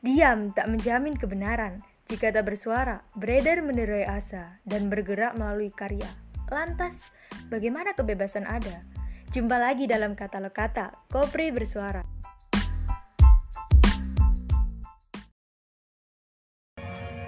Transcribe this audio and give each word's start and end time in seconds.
Diam 0.00 0.48
tak 0.56 0.72
menjamin 0.72 1.12
kebenaran. 1.12 1.84
Jika 2.08 2.32
tak 2.32 2.48
bersuara, 2.48 3.04
beredar 3.12 3.60
menerai 3.60 4.08
asa 4.08 4.56
dan 4.64 4.88
bergerak 4.88 5.36
melalui 5.36 5.68
karya. 5.68 6.08
Lantas, 6.48 7.12
bagaimana 7.52 7.92
kebebasan 7.92 8.48
ada? 8.48 8.80
Jumpa 9.36 9.60
lagi 9.60 9.84
dalam 9.84 10.16
katalog 10.16 10.56
kata, 10.56 10.96
Kopri 11.12 11.52
bersuara. 11.52 12.00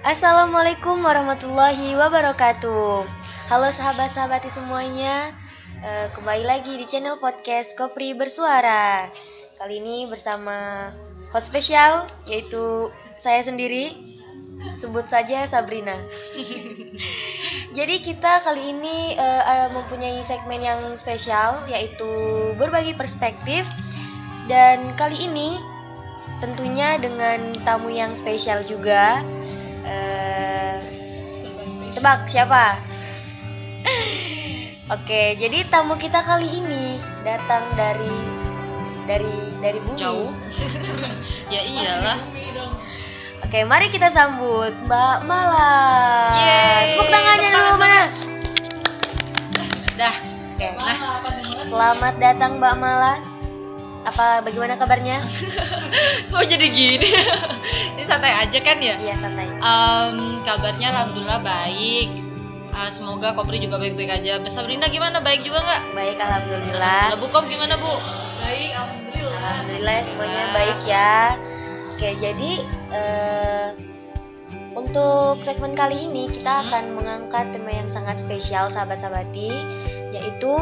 Assalamualaikum 0.01 0.97
warahmatullahi 1.05 1.93
wabarakatuh. 1.93 3.05
Halo 3.53 3.69
sahabat-sahabati 3.69 4.49
semuanya, 4.49 5.29
uh, 5.85 6.09
kembali 6.17 6.41
lagi 6.41 6.81
di 6.81 6.89
channel 6.89 7.21
podcast 7.21 7.77
Kopri 7.77 8.17
Bersuara. 8.17 9.13
Kali 9.61 9.77
ini 9.77 10.09
bersama 10.09 10.89
host 11.33 11.49
spesial 11.49 12.05
yaitu 12.29 12.93
saya 13.17 13.41
sendiri, 13.41 13.97
sebut 14.77 15.09
saja 15.09 15.43
Sabrina. 15.49 15.97
Jadi 17.77 18.05
kita 18.05 18.45
kali 18.45 18.69
ini 18.69 19.17
uh, 19.17 19.43
uh, 19.43 19.67
mempunyai 19.73 20.21
segmen 20.21 20.61
yang 20.61 20.93
spesial 20.95 21.65
yaitu 21.65 22.07
berbagi 22.55 22.93
perspektif. 22.93 23.65
Dan 24.43 24.93
kali 24.99 25.23
ini 25.23 25.55
tentunya 26.43 26.99
dengan 26.99 27.55
tamu 27.63 27.87
yang 27.87 28.11
spesial 28.13 28.61
juga 28.67 29.23
uh, 29.87 30.77
tebak 31.95 32.27
siapa? 32.27 32.77
Oke, 34.93 35.39
jadi 35.39 35.63
tamu 35.71 35.95
kita 35.95 36.19
kali 36.27 36.59
ini 36.59 36.99
datang 37.23 37.63
dari 37.79 38.42
dari 39.05 39.35
dari 39.59 39.79
bumi. 39.83 39.97
Jauh. 39.99 40.31
ya 41.53 41.61
iyalah. 41.63 42.19
Oke, 43.43 43.59
mari 43.67 43.91
kita 43.91 44.09
sambut 44.09 44.73
Mbak 44.87 45.17
Mala. 45.29 45.77
Yeay. 46.41 46.97
Tepuk 46.97 47.07
tangannya 47.11 47.49
dulu 47.53 47.71
mana? 47.77 48.01
Dah. 49.93 50.15
Oke. 50.55 50.67
Nah, 50.79 50.97
selamat 51.67 52.13
datang 52.17 52.57
Mbak 52.57 52.75
Mala. 52.79 53.13
Apa 54.03 54.43
bagaimana 54.43 54.75
kabarnya? 54.75 55.23
Kok 56.31 56.43
jadi 56.49 56.67
gini? 56.71 57.07
Ini 57.95 58.03
santai 58.03 58.35
aja 58.35 58.57
kan 58.59 58.81
ya? 58.81 58.99
Iya, 58.99 59.15
santai. 59.19 59.47
Um, 59.63 60.43
kabarnya 60.43 60.91
alhamdulillah 60.91 61.39
baik. 61.39 62.09
Uh, 62.73 62.89
semoga 62.89 63.37
Kopri 63.37 63.61
juga 63.61 63.77
baik-baik 63.77 64.23
aja. 64.23 64.41
Sabrina 64.49 64.89
gimana? 64.89 65.21
Baik 65.21 65.45
juga 65.45 65.61
nggak? 65.61 65.81
Baik, 65.93 66.17
alhamdulillah. 66.19 67.15
Bu 67.21 67.29
Kop 67.29 67.45
gimana 67.45 67.77
Bu? 67.77 68.22
Baik, 68.43 68.71
alhamdulillah. 68.75 69.39
Alhamdulillah 69.39 69.97
semuanya 70.03 70.43
baik 70.51 70.79
ya. 70.83 71.15
Oke, 71.95 72.09
jadi 72.19 72.51
uh, 72.91 73.67
untuk 74.73 75.39
segmen 75.47 75.71
kali 75.77 76.09
ini 76.09 76.27
kita 76.27 76.51
Hmm. 76.59 76.63
akan 76.67 76.83
mengangkat 76.99 77.45
tema 77.55 77.71
yang 77.71 77.87
sangat 77.87 78.19
spesial 78.19 78.67
sahabat-sahabati 78.67 79.51
yaitu 80.11 80.53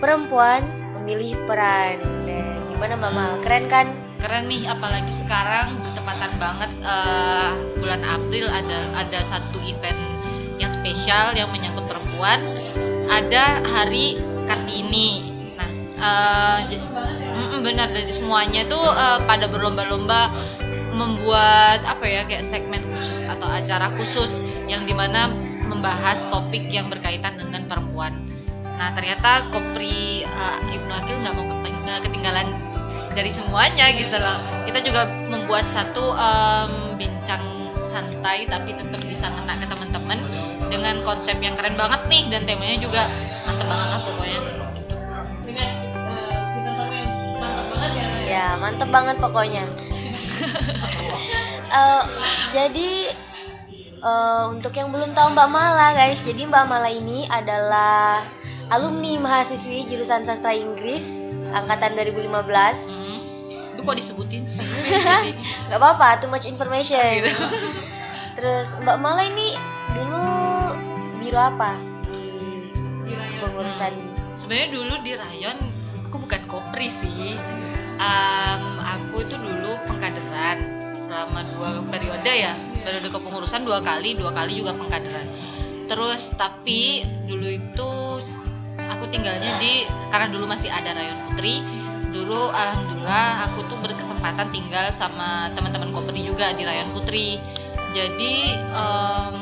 perempuan 0.00 0.64
memilih 1.00 1.36
peran. 1.44 2.00
Dan 2.24 2.64
gimana 2.72 2.94
Mama? 2.96 3.26
Keren 3.44 3.68
kan? 3.68 3.86
Keren 4.24 4.48
nih, 4.48 4.64
apalagi 4.64 5.12
sekarang 5.12 5.76
bertepatan 5.84 6.32
banget 6.40 6.70
uh, 6.80 7.52
bulan 7.76 8.00
April 8.00 8.48
ada 8.48 8.88
ada 8.96 9.20
satu 9.28 9.60
event 9.68 10.00
yang 10.56 10.72
spesial 10.72 11.36
yang 11.36 11.52
menyangkut 11.52 11.84
perempuan. 11.84 12.40
Ada 13.04 13.60
Hari 13.68 14.16
Kartini. 14.48 15.33
Uh, 15.94 16.66
benar 17.64 17.88
dari 17.94 18.12
semuanya 18.12 18.66
tuh 18.68 18.82
uh, 18.82 19.22
pada 19.24 19.48
berlomba-lomba 19.48 20.28
membuat 20.94 21.80
apa 21.82 22.04
ya 22.04 22.22
kayak 22.28 22.44
segmen 22.46 22.84
khusus 22.94 23.24
atau 23.26 23.48
acara 23.48 23.90
khusus 23.98 24.42
yang 24.68 24.84
di 24.84 24.92
mana 24.92 25.32
membahas 25.64 26.20
topik 26.28 26.68
yang 26.68 26.92
berkaitan 26.92 27.40
dengan 27.40 27.66
perempuan. 27.66 28.14
Nah 28.76 28.92
ternyata 28.92 29.48
Kopri 29.54 30.26
uh, 30.28 30.58
Ibnu 30.70 30.92
Akil 30.92 31.16
nggak 31.24 31.34
mau 31.34 31.46
ketinggalan 32.04 32.48
dari 33.14 33.30
semuanya 33.30 33.94
gitu 33.94 34.16
loh. 34.18 34.40
Kita 34.66 34.82
juga 34.82 35.06
membuat 35.30 35.70
satu 35.70 36.16
em, 36.18 36.98
bincang 36.98 37.44
santai 37.92 38.42
tapi 38.48 38.74
tetap 38.74 38.98
bisa 39.06 39.30
ngena 39.30 39.54
ke 39.54 39.66
teman-teman 39.70 40.18
dengan 40.66 40.98
konsep 41.06 41.38
yang 41.38 41.54
keren 41.54 41.78
banget 41.78 42.00
nih 42.10 42.26
dan 42.32 42.42
temanya 42.42 42.76
juga 42.82 43.06
mantep 43.46 43.66
banget 43.70 43.88
lah 43.92 44.00
pokoknya. 44.02 44.63
Dengan 45.54 45.74
eh, 46.10 46.44
presenter 46.52 46.88
yang 46.90 47.10
mantap 47.38 47.66
banget 47.70 47.90
ya. 47.94 48.06
Ya, 48.26 48.46
mantep 48.58 48.88
banget 48.90 49.16
pokoknya. 49.22 49.64
Eh, 51.74 52.04
jadi 52.54 53.10
eh, 53.98 54.44
untuk 54.46 54.70
yang 54.78 54.94
belum 54.94 55.10
tahu 55.10 55.34
Mbak 55.34 55.48
Mala 55.50 55.90
guys, 55.98 56.22
jadi 56.22 56.46
Mbak 56.46 56.70
Mala 56.70 56.86
ini 56.86 57.26
adalah 57.26 58.22
alumni 58.70 59.18
mahasiswi 59.18 59.82
jurusan 59.90 60.22
sastra 60.22 60.54
Inggris 60.54 61.02
angkatan 61.50 61.98
2015. 61.98 62.30
Hmm. 62.30 63.18
Duh 63.74 63.82
kok 63.82 63.98
disebutin 63.98 64.46
sih? 64.46 64.62
Gak 65.70 65.78
apa-apa, 65.82 66.22
too 66.22 66.30
much 66.30 66.46
information. 66.46 67.26
gitu. 67.26 67.42
Terus 68.38 68.70
Mbak 68.82 68.98
Mala 69.02 69.26
ini 69.26 69.58
dulu 69.94 70.22
biro 71.18 71.40
apa 71.42 71.74
di 72.06 72.70
Di 73.10 73.14
rayon. 73.18 74.13
Sebenarnya 74.34 74.68
dulu 74.74 74.94
di 75.02 75.12
rayon 75.14 75.58
aku 76.08 76.16
bukan 76.22 76.42
kopri 76.50 76.90
sih. 76.90 77.38
Em, 77.94 78.64
aku 78.82 79.22
itu 79.22 79.38
dulu 79.38 79.78
pengkaderan 79.86 80.58
selama 80.94 81.46
dua 81.54 81.68
periode 81.90 82.32
ya. 82.32 82.58
Periode 82.82 83.08
kepengurusan 83.10 83.62
dua 83.62 83.78
kali 83.82 84.18
dua 84.18 84.34
kali 84.34 84.58
juga 84.58 84.74
pengkaderan. 84.74 85.26
Terus 85.86 86.32
tapi 86.34 87.06
dulu 87.26 87.48
itu 87.54 87.90
aku 88.78 89.04
tinggalnya 89.10 89.54
di 89.62 89.86
karena 90.10 90.26
dulu 90.30 90.50
masih 90.50 90.66
ada 90.70 90.94
rayon 90.98 91.18
putri 91.30 91.62
dulu 92.14 92.46
alhamdulillah 92.54 93.50
aku 93.50 93.66
tuh 93.66 93.74
berkesempatan 93.82 94.46
tinggal 94.54 94.86
sama 94.94 95.50
teman-teman 95.58 95.90
kopri 95.90 96.22
juga 96.22 96.54
di 96.54 96.62
rayon 96.62 96.94
putri. 96.94 97.42
Jadi 97.90 98.54
em, 98.54 99.36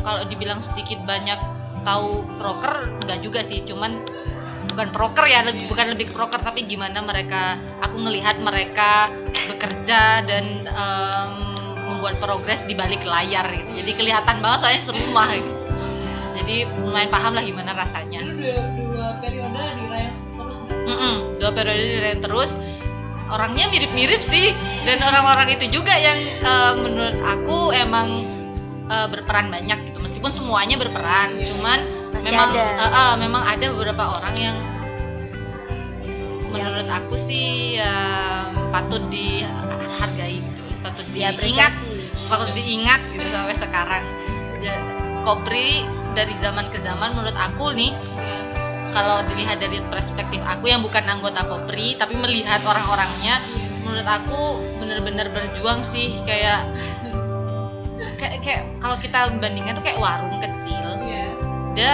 kalau 0.00 0.24
dibilang 0.28 0.60
sedikit 0.64 1.04
banyak 1.04 1.36
tahu 1.84 2.24
proker 2.40 2.90
enggak 3.04 3.20
juga 3.22 3.40
sih. 3.46 3.62
Cuman 3.62 3.94
bukan 4.72 4.88
proker 4.90 5.24
ya 5.28 5.44
lebih 5.46 5.70
bukan 5.70 5.92
lebih 5.92 6.10
ke 6.10 6.14
proker 6.16 6.40
tapi 6.40 6.66
gimana 6.66 7.04
mereka 7.04 7.60
aku 7.84 8.00
ngelihat 8.00 8.40
mereka 8.42 9.12
bekerja 9.46 10.24
dan 10.24 10.66
em, 10.66 11.32
membuat 11.84 12.18
progres 12.18 12.64
di 12.66 12.74
balik 12.74 13.04
layar 13.04 13.46
gitu. 13.54 13.84
Jadi 13.84 13.92
kelihatan 13.94 14.40
banget 14.40 14.58
soalnya 14.64 14.82
serumah 14.82 15.28
gitu. 15.36 15.52
Jadi 16.34 16.66
lumayan 16.82 17.14
paham 17.14 17.32
lah 17.38 17.44
gimana 17.46 17.70
rasanya. 17.78 18.20
Dua, 18.26 18.58
dua 18.90 19.08
periode 19.22 19.62
di 19.78 19.86
rayon 19.86 20.14
terus 20.34 20.58
dua 21.38 21.50
periode 21.52 21.82
di 21.84 21.98
Rayon 22.00 22.20
terus. 22.24 22.50
Orangnya 23.32 23.72
mirip-mirip 23.72 24.20
sih. 24.20 24.52
Dan 24.84 25.00
orang-orang 25.00 25.56
itu 25.56 25.80
juga 25.80 25.96
yang 25.96 26.18
eh, 26.40 26.72
menurut 26.76 27.16
aku 27.24 27.72
emang 27.72 28.24
eh, 28.88 29.06
berperan 29.08 29.48
banyak 29.48 29.93
meskipun 30.24 30.40
semuanya 30.40 30.80
berperan 30.80 31.36
cuman 31.44 31.78
Pasti 32.08 32.24
memang 32.32 32.48
ada. 32.56 32.64
eh, 32.64 32.88
eh, 32.96 33.12
memang 33.20 33.42
ada 33.44 33.66
beberapa 33.76 34.04
orang 34.16 34.34
yang 34.40 34.56
menurut 36.48 36.88
aku 36.88 37.14
sih 37.20 37.76
eh, 37.76 38.44
patut 38.72 39.04
dihargai 39.12 40.40
gitu 40.40 40.62
patut 40.80 41.04
diingat 41.12 41.36
Diapresiasi. 41.36 41.92
patut 42.32 42.50
diingat 42.56 43.00
gitu 43.12 43.28
sampai 43.28 43.56
sekarang. 43.60 44.04
Ya, 44.64 44.80
Kopri 45.28 45.84
dari 46.16 46.32
zaman 46.40 46.72
ke 46.72 46.80
zaman 46.80 47.12
menurut 47.12 47.36
aku 47.36 47.76
nih 47.76 47.92
kalau 48.96 49.20
dilihat 49.28 49.60
dari 49.60 49.84
perspektif 49.92 50.40
aku 50.48 50.72
yang 50.72 50.80
bukan 50.80 51.04
anggota 51.04 51.44
Kopri 51.44 52.00
tapi 52.00 52.16
melihat 52.16 52.64
orang-orangnya 52.64 53.44
menurut 53.84 54.08
aku 54.08 54.56
bener-bener 54.80 55.28
berjuang 55.28 55.84
sih 55.84 56.16
kayak 56.24 56.64
kayak, 58.16 58.34
kayak 58.42 58.62
kalau 58.78 58.96
kita 58.98 59.18
bandingkan 59.38 59.78
tuh 59.78 59.84
kayak 59.84 59.98
warung 60.00 60.32
kecil 60.38 60.86
Iya. 61.04 61.24
dia 61.74 61.92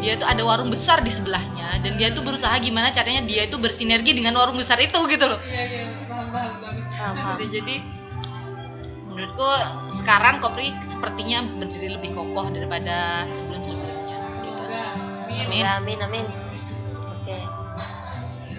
dia 0.00 0.12
tuh 0.16 0.26
ada 0.26 0.42
warung 0.42 0.72
besar 0.72 1.04
di 1.04 1.12
sebelahnya 1.12 1.76
dan 1.84 2.00
dia 2.00 2.08
tuh 2.10 2.24
berusaha 2.24 2.56
gimana 2.58 2.88
caranya 2.90 3.20
dia 3.28 3.44
itu 3.44 3.60
bersinergi 3.60 4.16
dengan 4.16 4.32
warung 4.36 4.56
besar 4.56 4.80
itu 4.80 4.96
gitu 5.06 5.24
loh 5.28 5.40
Iya, 5.44 5.62
iya, 5.68 5.82
paham 6.08 6.28
paham 6.32 6.54
banget. 6.64 6.84
Paham, 6.96 7.14
paham. 7.16 7.36
Gitu, 7.36 7.44
jadi 7.60 7.76
menurutku 9.10 9.48
sekarang 10.00 10.34
Kopri 10.40 10.72
sepertinya 10.88 11.44
berdiri 11.60 11.88
lebih 12.00 12.10
kokoh 12.16 12.48
daripada 12.48 13.28
sebelum-sebelumnya 13.36 14.16
gitu. 14.40 14.62
Semoga. 14.64 14.84
Amin. 15.28 15.44
Amin. 15.44 15.60
Ya, 15.60 15.70
amin 15.76 15.98
amin. 16.00 16.26
Oke. 17.20 17.38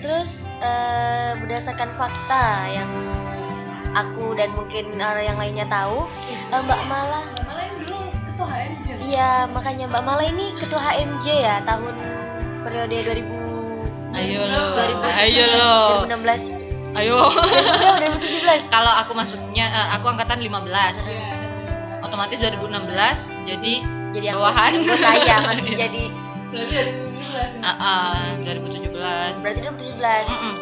Terus 0.01 0.45
eh, 0.62 1.31
berdasarkan 1.42 1.89
fakta 1.98 2.44
yang 2.69 2.89
aku 3.94 4.34
dan 4.34 4.52
mungkin 4.52 4.88
orang 4.96 5.26
yang 5.26 5.38
lainnya 5.38 5.66
tahu, 5.66 6.08
eh, 6.48 6.60
Mbak 6.60 6.82
Mala, 6.86 7.28
Malah 7.42 7.64
yang 7.64 7.76
dulu 7.78 7.98
ketua 8.08 8.48
HMJ. 8.48 8.88
iya 9.02 9.30
makanya 9.48 9.86
Mbak 9.88 10.04
Mala 10.04 10.24
ini 10.26 10.46
ketua 10.56 10.80
HMJ 10.82 11.26
ya 11.38 11.56
tahun 11.62 11.94
periode 12.62 12.96
2000 13.04 13.52
Ayo 14.12 14.44
lo, 14.44 14.64
2000 14.76 15.24
ayo 15.24 15.44
lo. 15.50 15.74
2016 16.04 16.52
ayo 16.94 17.18
Berapa 17.32 17.96
2017? 18.20 18.68
kalau 18.68 18.92
aku 18.94 19.12
masuknya 19.14 19.66
eh, 19.66 19.88
aku 19.94 20.06
angkatan 20.06 20.40
15 20.40 20.68
otomatis 22.02 22.38
2016 22.38 22.92
jadi 23.48 23.74
Jadi 24.12 24.26
yang 24.28 24.38
bawahan 24.38 24.76
ikut 24.78 25.00
saya 25.00 25.36
masih 25.42 25.72
Iya. 25.72 25.80
jadi 25.82 26.04
Berarti 26.52 26.74
dari 26.74 26.92
2017 26.92 27.64
Ah, 27.64 27.76
ah, 27.80 28.36
2017 28.36 29.40
berarti 29.40 29.60
2017. 29.64 30.28
Mm-mm. 30.28 30.56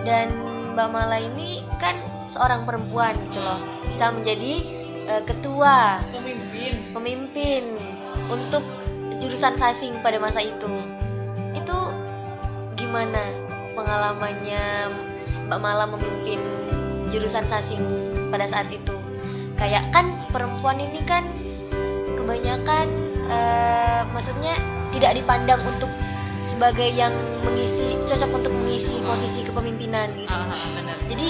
Dan 0.00 0.26
Mbak 0.70 0.88
Mala 0.88 1.18
ini 1.18 1.59
kan 1.80 1.98
seorang 2.28 2.68
perempuan 2.68 3.16
gitu 3.32 3.40
loh. 3.40 3.58
Bisa 3.88 4.12
menjadi 4.12 4.52
eh, 5.08 5.22
ketua, 5.24 6.04
Pemimpin 6.12 6.94
pemimpin 6.94 7.62
untuk 8.28 8.62
jurusan 9.18 9.56
sasing 9.56 9.96
pada 10.04 10.20
masa 10.20 10.44
itu. 10.44 10.70
Itu 11.56 11.76
gimana 12.76 13.34
pengalamannya 13.74 14.92
Mbak 15.48 15.60
Mala 15.60 15.88
memimpin 15.90 16.38
jurusan 17.10 17.48
sasing 17.48 17.82
pada 18.30 18.46
saat 18.46 18.68
itu? 18.70 18.94
Kayak 19.58 19.90
kan 19.90 20.12
perempuan 20.30 20.78
ini 20.78 21.00
kan 21.08 21.26
kebanyakan 22.16 22.86
eh, 23.26 24.00
maksudnya 24.12 24.54
tidak 24.94 25.16
dipandang 25.18 25.60
untuk 25.66 25.90
sebagai 26.50 26.92
yang 26.92 27.14
mengisi 27.46 27.96
cocok 28.04 28.30
untuk 28.42 28.52
mengisi 28.52 28.98
posisi 29.06 29.40
kepemimpinan 29.46 30.12
gitu. 30.18 30.34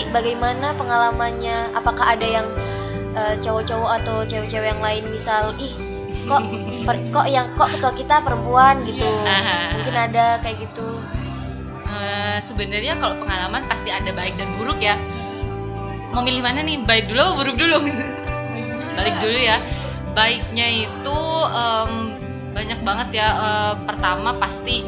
Bagaimana 0.08 0.72
pengalamannya? 0.72 1.72
Apakah 1.72 2.16
ada 2.16 2.24
yang 2.24 2.46
eh, 3.12 3.34
cowok-cowok 3.38 3.90
atau 4.00 4.16
cewek-cewek 4.24 4.68
yang 4.70 4.82
lain 4.82 5.04
misal 5.08 5.52
ih 5.56 5.74
kok 6.24 6.42
per- 6.86 7.06
kok 7.10 7.26
yang 7.26 7.52
kok 7.54 7.72
ketua 7.72 7.92
kita 7.92 8.20
perempuan? 8.20 8.80
gitu. 8.84 9.04
Ah, 9.24 9.76
Mungkin 9.76 9.94
ada 9.94 10.40
kayak 10.40 10.64
gitu. 10.64 11.00
Eh, 11.90 12.38
sebenarnya 12.42 12.96
kalau 12.96 13.18
pengalaman 13.18 13.66
pasti 13.66 13.90
ada 13.90 14.08
baik 14.10 14.38
dan 14.38 14.54
buruk 14.56 14.78
ya. 14.78 14.94
Memilih 16.10 16.42
mana 16.42 16.60
nih 16.60 16.82
baik 16.82 17.06
dulu 17.06 17.20
atau 17.20 17.34
buruk 17.36 17.56
dulu? 17.56 17.76
Balik 18.94 19.16
dulu 19.18 19.38
ya. 19.38 19.62
Baiknya 20.10 20.66
itu 20.86 21.18
em, 21.46 21.92
banyak 22.50 22.80
banget 22.82 23.08
ya. 23.14 23.28
Eh, 23.30 23.74
pertama 23.86 24.34
pasti 24.34 24.82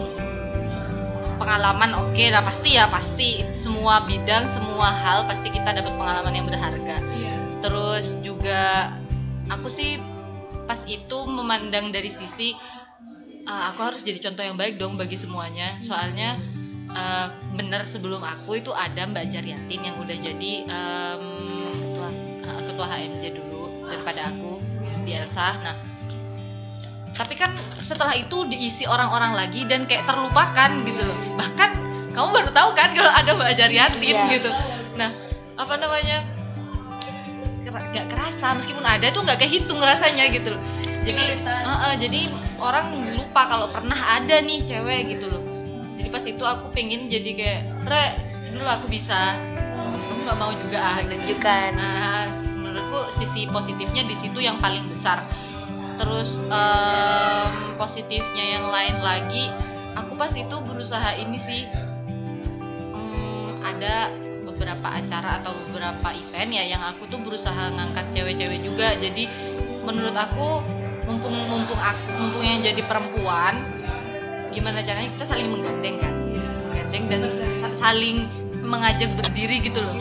pengalaman 1.42 1.90
oke 1.98 2.24
lah 2.30 2.46
pasti 2.46 2.78
ya 2.78 2.86
pasti 2.86 3.42
semua 3.58 4.06
bidang 4.06 4.46
semua 4.54 4.94
hal 4.94 5.26
pasti 5.26 5.50
kita 5.50 5.74
dapat 5.74 5.90
pengalaman 5.98 6.38
yang 6.38 6.46
berharga. 6.46 7.02
Iya. 7.18 7.34
Terus 7.58 8.06
juga 8.22 8.94
aku 9.50 9.66
sih 9.66 9.98
pas 10.70 10.78
itu 10.86 11.18
memandang 11.26 11.90
dari 11.90 12.14
sisi 12.14 12.54
uh, 13.50 13.74
aku 13.74 13.90
harus 13.90 14.06
jadi 14.06 14.22
contoh 14.30 14.44
yang 14.46 14.54
baik 14.54 14.78
dong 14.78 14.94
bagi 14.94 15.18
semuanya. 15.18 15.82
Soalnya 15.82 16.38
uh, 16.94 17.34
bener 17.58 17.90
sebelum 17.90 18.22
aku 18.22 18.62
itu 18.62 18.70
ada 18.70 19.02
Mbak 19.02 19.34
Jariatin 19.34 19.82
yang 19.82 19.98
udah 19.98 20.16
jadi 20.22 20.52
um, 20.70 21.26
ketua, 21.74 22.08
uh, 22.46 22.60
ketua 22.70 22.86
HMJ 22.86 23.24
dulu 23.34 23.90
daripada 23.90 24.30
aku 24.30 24.62
di 25.02 25.18
Elsa. 25.18 25.58
Nah 25.58 25.91
tapi 27.12 27.37
kan 27.37 27.53
setelah 27.85 28.17
itu 28.17 28.49
diisi 28.49 28.88
orang-orang 28.88 29.37
lagi 29.37 29.69
dan 29.69 29.85
kayak 29.85 30.09
terlupakan 30.09 30.70
gitu 30.88 31.03
loh. 31.05 31.19
Bahkan 31.37 31.70
kamu 32.12 32.29
baru 32.32 32.50
tahu 32.53 32.70
kan 32.73 32.91
kalau 32.97 33.12
ada 33.12 33.31
Mbak 33.37 33.53
Jariatin 33.56 34.00
Iya. 34.00 34.23
gitu. 34.32 34.50
Nah 34.97 35.11
apa 35.61 35.75
namanya? 35.76 36.25
Nggak 37.62 38.09
kerasa 38.12 38.56
meskipun 38.56 38.85
ada 38.85 39.12
tuh 39.12 39.25
nggak 39.25 39.44
kehitung 39.44 39.81
rasanya 39.81 40.29
gitu 40.32 40.56
loh. 40.56 40.62
Jadi 41.05 41.25
eh, 41.44 41.69
eh, 41.69 41.94
jadi 42.00 42.20
orang 42.62 43.17
lupa 43.17 43.49
kalau 43.49 43.69
pernah 43.69 43.97
ada 44.20 44.41
nih 44.41 44.64
cewek 44.64 45.12
gitu 45.17 45.29
loh. 45.29 45.43
Jadi 46.00 46.09
pas 46.09 46.25
itu 46.25 46.44
aku 46.44 46.73
pengen 46.73 47.09
jadi 47.09 47.31
kayak 47.37 47.61
re 47.88 48.05
dulu 48.53 48.64
aku 48.64 48.88
bisa. 48.88 49.37
Aku 49.76 50.25
nggak 50.25 50.38
mau 50.41 50.53
juga. 50.56 50.81
Ah 50.81 51.69
nah 51.76 52.29
menurutku 52.56 53.12
sisi 53.20 53.44
positifnya 53.49 54.05
di 54.09 54.17
situ 54.17 54.41
yang 54.41 54.56
paling 54.56 54.88
besar 54.88 55.29
terus 56.00 56.30
em, 56.48 57.76
positifnya 57.76 58.58
yang 58.58 58.66
lain 58.70 58.96
lagi 59.02 59.50
aku 59.96 60.16
pas 60.16 60.32
itu 60.32 60.56
berusaha 60.64 61.16
ini 61.16 61.38
sih. 61.40 61.62
Hmm, 62.92 63.60
ada 63.64 64.12
beberapa 64.44 64.88
acara 64.88 65.42
atau 65.42 65.52
beberapa 65.68 66.14
event 66.14 66.50
ya 66.52 66.64
yang 66.76 66.82
aku 66.84 67.08
tuh 67.08 67.20
berusaha 67.20 67.72
ngangkat 67.72 68.06
cewek-cewek 68.16 68.60
juga. 68.64 68.94
Jadi 68.96 69.28
menurut 69.82 70.14
aku 70.14 70.62
mumpung 71.08 71.34
mumpung 71.50 71.80
aku 71.80 72.06
mumpung 72.14 72.44
yang 72.46 72.62
jadi 72.62 72.82
perempuan 72.86 73.58
gimana 74.54 74.84
caranya 74.84 75.10
kita 75.18 75.24
saling 75.26 75.48
menggandeng 75.50 75.96
kan? 75.98 76.14
Menggandeng 76.70 77.04
dan 77.08 77.20
sa- 77.58 77.78
saling 77.88 78.28
mengajak 78.62 79.10
berdiri 79.18 79.64
gitu 79.64 79.80
loh. 79.82 79.96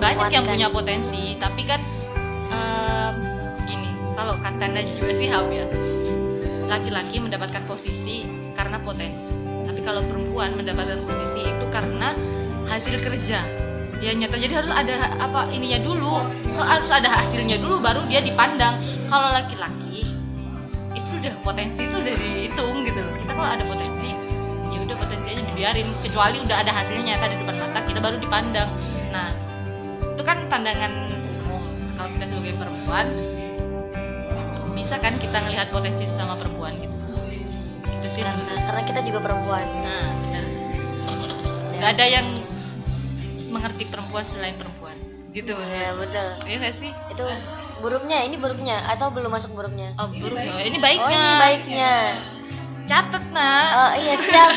Banyak 0.00 0.32
yang 0.32 0.48
punya 0.48 0.68
potensi 0.72 1.36
tapi 1.36 1.68
kan 1.68 1.80
kalau 4.20 4.36
kata 4.36 4.68
Najwa 4.68 5.12
Shihab 5.16 5.48
ya. 5.48 5.64
Laki-laki 6.68 7.16
mendapatkan 7.24 7.64
posisi 7.64 8.28
karena 8.52 8.76
potensi. 8.84 9.32
Tapi 9.64 9.80
kalau 9.80 10.04
perempuan 10.04 10.60
mendapatkan 10.60 11.00
posisi 11.08 11.48
itu 11.48 11.64
karena 11.72 12.12
hasil 12.68 13.00
kerja. 13.00 13.48
Ya 14.04 14.12
nyata. 14.12 14.36
Jadi 14.36 14.52
harus 14.52 14.68
ada 14.68 15.08
apa 15.16 15.48
ininya 15.48 15.80
dulu. 15.80 16.20
Harus 16.60 16.92
ada 16.92 17.08
hasilnya 17.08 17.64
dulu 17.64 17.80
baru 17.80 18.04
dia 18.12 18.20
dipandang. 18.20 18.84
Kalau 19.08 19.32
laki-laki 19.32 20.04
itu 20.92 21.10
udah 21.24 21.32
potensi 21.40 21.88
itu 21.88 21.96
udah 21.96 22.12
dihitung 22.12 22.84
gitu 22.84 23.00
loh. 23.00 23.16
Kita 23.24 23.32
kalau 23.32 23.48
ada 23.56 23.64
potensi 23.64 24.12
ya 24.68 24.78
udah 24.84 24.96
potensi 25.00 25.32
aja 25.32 25.42
dibiarin. 25.48 25.96
Kecuali 26.04 26.44
udah 26.44 26.60
ada 26.60 26.76
hasilnya 26.76 27.16
nyata 27.16 27.26
di 27.32 27.36
depan 27.40 27.56
mata 27.56 27.80
kita 27.88 27.98
baru 28.04 28.20
dipandang. 28.20 28.68
Nah 29.16 29.32
itu 30.04 30.22
kan 30.28 30.44
pandangan 30.52 31.08
umum 31.48 31.64
kalau 31.96 32.08
kita 32.12 32.24
sebagai 32.28 32.54
perempuan 32.60 33.08
bisa 34.90 35.06
kan 35.06 35.22
kita 35.22 35.38
ngelihat 35.38 35.70
potensi 35.70 36.02
sama 36.10 36.34
perempuan 36.34 36.74
gitu. 36.74 36.90
Itu 37.86 38.10
sih. 38.10 38.26
Karena 38.26 38.58
karena 38.58 38.82
kita 38.82 39.00
juga 39.06 39.22
perempuan. 39.22 39.62
nah 39.86 40.18
benar. 40.18 40.44
Nggak 41.78 41.90
ada 41.94 42.06
yang 42.10 42.26
mengerti 43.54 43.86
perempuan 43.86 44.26
selain 44.26 44.58
perempuan. 44.58 44.98
Gitu. 45.30 45.54
Ya 45.54 45.94
betul. 45.94 46.42
Iya 46.42 46.56
nggak 46.58 46.74
sih? 46.74 46.90
Itu 47.06 47.22
buruknya, 47.78 48.26
ini 48.26 48.34
buruknya 48.34 48.82
atau 48.90 49.14
belum 49.14 49.30
masuk 49.30 49.54
buruknya? 49.54 49.94
oh 49.94 50.10
buruk. 50.10 50.34
Ya 50.42 50.66
ini 50.66 50.74
Oh 50.74 50.82
baiknya 50.82 51.18
ini 51.22 51.32
baiknya. 51.38 51.94
catet 52.90 53.24
nah 53.30 53.62
Oh 53.70 53.92
iya 53.94 54.18
siap, 54.18 54.50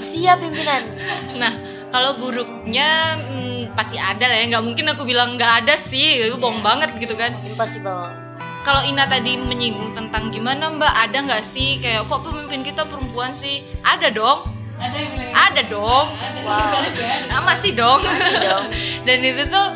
siap 0.00 0.36
pimpinan. 0.40 0.96
nah 1.36 1.52
kalau 1.92 2.16
buruknya 2.16 3.20
hmm, 3.20 3.76
pasti 3.76 4.00
ada 4.00 4.32
lah 4.32 4.36
ya. 4.40 4.48
Nggak 4.48 4.64
mungkin 4.64 4.88
aku 4.96 5.04
bilang 5.04 5.36
nggak 5.36 5.68
ada 5.68 5.76
sih. 5.76 6.24
Itu 6.24 6.40
bohong 6.40 6.64
banget 6.64 6.96
gitu 6.96 7.12
kan. 7.20 7.36
Impossible. 7.44 8.27
Kalau 8.62 8.82
Ina 8.84 9.06
tadi 9.06 9.38
menyinggung 9.38 9.94
tentang 9.94 10.28
gimana 10.28 10.68
Mbak 10.74 10.94
ada 11.08 11.18
nggak 11.24 11.44
sih? 11.46 11.78
Kayak 11.78 12.10
kok 12.10 12.26
pemimpin 12.26 12.66
kita 12.66 12.84
perempuan 12.84 13.32
sih? 13.32 13.64
Ada 13.86 14.10
dong. 14.12 14.44
Ada 14.78 14.94
yang 14.94 15.10
bilang 15.18 15.34
ada 15.34 15.62
dong. 15.66 16.06
Wow. 16.46 16.86
nah, 17.26 17.40
masih 17.42 17.74
dong. 17.74 18.00
Dong. 18.38 18.64
dan 19.06 19.18
itu 19.26 19.42
tuh 19.50 19.66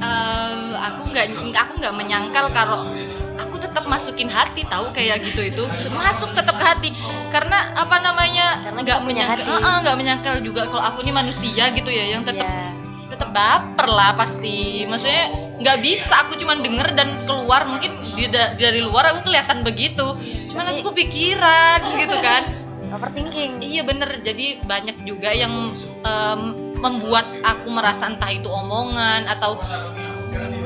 eh, 0.00 0.72
aku 0.80 1.00
nggak 1.12 1.26
aku 1.52 1.72
nggak 1.76 1.94
menyangkal 1.94 2.48
kalau 2.54 2.88
aku 3.36 3.56
tetap 3.60 3.84
masukin 3.84 4.32
hati 4.32 4.64
tahu? 4.64 4.88
Kayak 4.96 5.28
gitu 5.28 5.44
itu. 5.44 5.64
Masuk 5.92 6.32
tetap 6.32 6.56
ke 6.56 6.64
hati. 6.64 6.88
Karena 7.28 7.74
apa 7.76 8.00
namanya 8.00 8.64
Karena 8.64 8.80
nggak 8.80 9.00
menyangkal 9.04 9.36
hati. 9.36 9.42
Eh, 9.44 9.60
eh, 9.60 9.76
nggak 9.84 9.96
menyangkal 9.98 10.34
juga 10.40 10.70
kalau 10.72 10.84
aku 10.84 11.04
ini 11.04 11.12
manusia 11.12 11.68
gitu 11.74 11.90
ya 11.92 12.16
yang 12.16 12.24
tetap 12.24 12.46
Ya. 12.48 12.72
tetap 13.12 13.28
baper 13.30 13.88
lah 13.92 14.16
pasti. 14.16 14.88
Maksudnya 14.88 15.43
nggak 15.54 15.78
bisa 15.80 16.14
aku 16.26 16.34
cuman 16.34 16.60
denger 16.60 16.88
dan 16.92 17.14
keluar 17.24 17.62
mungkin 17.64 17.94
di, 18.12 18.26
da- 18.26 18.52
dari 18.52 18.82
luar 18.82 19.14
aku 19.14 19.30
kelihatan 19.30 19.62
begitu 19.62 20.18
cuman 20.50 20.66
aku 20.68 20.90
kepikiran 20.90 21.80
gitu 22.02 22.18
kan 22.18 22.42
Overthinking. 22.90 23.58
iya 23.58 23.82
bener 23.82 24.22
jadi 24.22 24.62
banyak 24.62 25.02
juga 25.02 25.34
yang 25.34 25.74
em, 26.06 26.40
membuat 26.78 27.26
aku 27.42 27.66
merasa 27.66 28.06
entah 28.06 28.30
itu 28.30 28.46
omongan 28.46 29.26
atau 29.26 29.58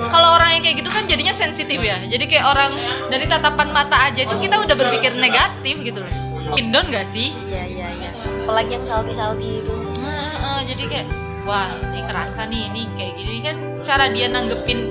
kalau 0.09 0.37
orang 0.37 0.57
yang 0.57 0.63
kayak 0.63 0.77
gitu 0.81 0.91
kan 0.91 1.05
jadinya 1.05 1.33
sensitif 1.33 1.81
ya 1.81 2.05
jadi 2.05 2.25
kayak 2.25 2.47
orang 2.47 2.73
dari 3.09 3.25
tatapan 3.25 3.73
mata 3.73 4.09
aja 4.09 4.25
itu 4.25 4.37
kita 4.37 4.61
udah 4.61 4.77
berpikir 4.77 5.13
negatif 5.15 5.81
gitu 5.81 6.01
loh 6.01 6.13
Indon 6.53 6.89
gak 6.89 7.05
sih 7.07 7.33
Iya 7.49 7.65
iya 7.65 7.89
iya. 7.93 8.11
Apalagi 8.45 8.81
yang 8.81 8.85
salty-salty 8.89 9.61
itu. 9.61 9.75
Nah, 10.01 10.65
jadi 10.65 10.83
kayak 10.89 11.07
wah 11.49 11.73
ini 11.81 12.05
kerasa 12.05 12.45
nih 12.45 12.69
ini 12.69 12.85
kayak 12.95 13.13
gini 13.17 13.41
kan 13.41 13.57
cara 13.81 14.13
dia 14.13 14.29
nanggepin 14.29 14.85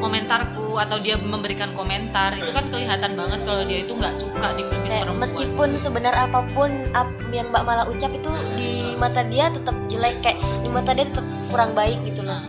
komentarku 0.00 0.80
atau 0.80 0.96
dia 0.96 1.16
memberikan 1.16 1.72
komentar 1.72 2.32
itu 2.32 2.48
kan 2.52 2.68
kelihatan 2.68 3.16
banget 3.16 3.40
kalau 3.44 3.62
dia 3.64 3.84
itu 3.84 3.92
nggak 3.92 4.16
suka 4.16 4.56
dipimpin 4.56 4.88
Kayak 4.88 5.04
perempuan. 5.08 5.20
meskipun 5.24 5.68
sebenar 5.76 6.14
apa 6.16 6.40
pun 6.52 6.70
ap- 6.92 7.12
yang 7.32 7.48
Mbak 7.48 7.64
Mala 7.64 7.84
ucap 7.84 8.12
itu 8.12 8.28
di 8.56 8.96
mata 8.96 9.20
dia 9.24 9.48
tetap 9.48 9.76
jelek 9.88 10.20
kayak 10.20 10.40
di 10.60 10.68
mata 10.68 10.92
dia 10.92 11.04
tetap 11.04 11.24
kurang 11.48 11.72
baik 11.72 12.00
gitu 12.04 12.24
loh. 12.24 12.40
Nah, 12.40 12.44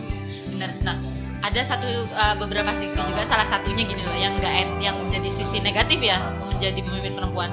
benar. 0.48 0.70
Nah, 0.80 0.96
ada 1.42 1.60
satu 1.60 1.88
uh, 2.08 2.34
beberapa 2.38 2.72
sisi 2.78 2.96
juga 2.96 3.26
salah 3.26 3.44
satunya 3.44 3.84
gini 3.84 4.00
loh 4.00 4.16
yang 4.16 4.32
enggak 4.40 4.54
yang 4.80 4.96
menjadi 5.02 5.28
sisi 5.28 5.60
negatif 5.60 6.00
ya 6.00 6.16
menjadi 6.40 6.80
pemimpin 6.80 7.12
perempuan. 7.14 7.50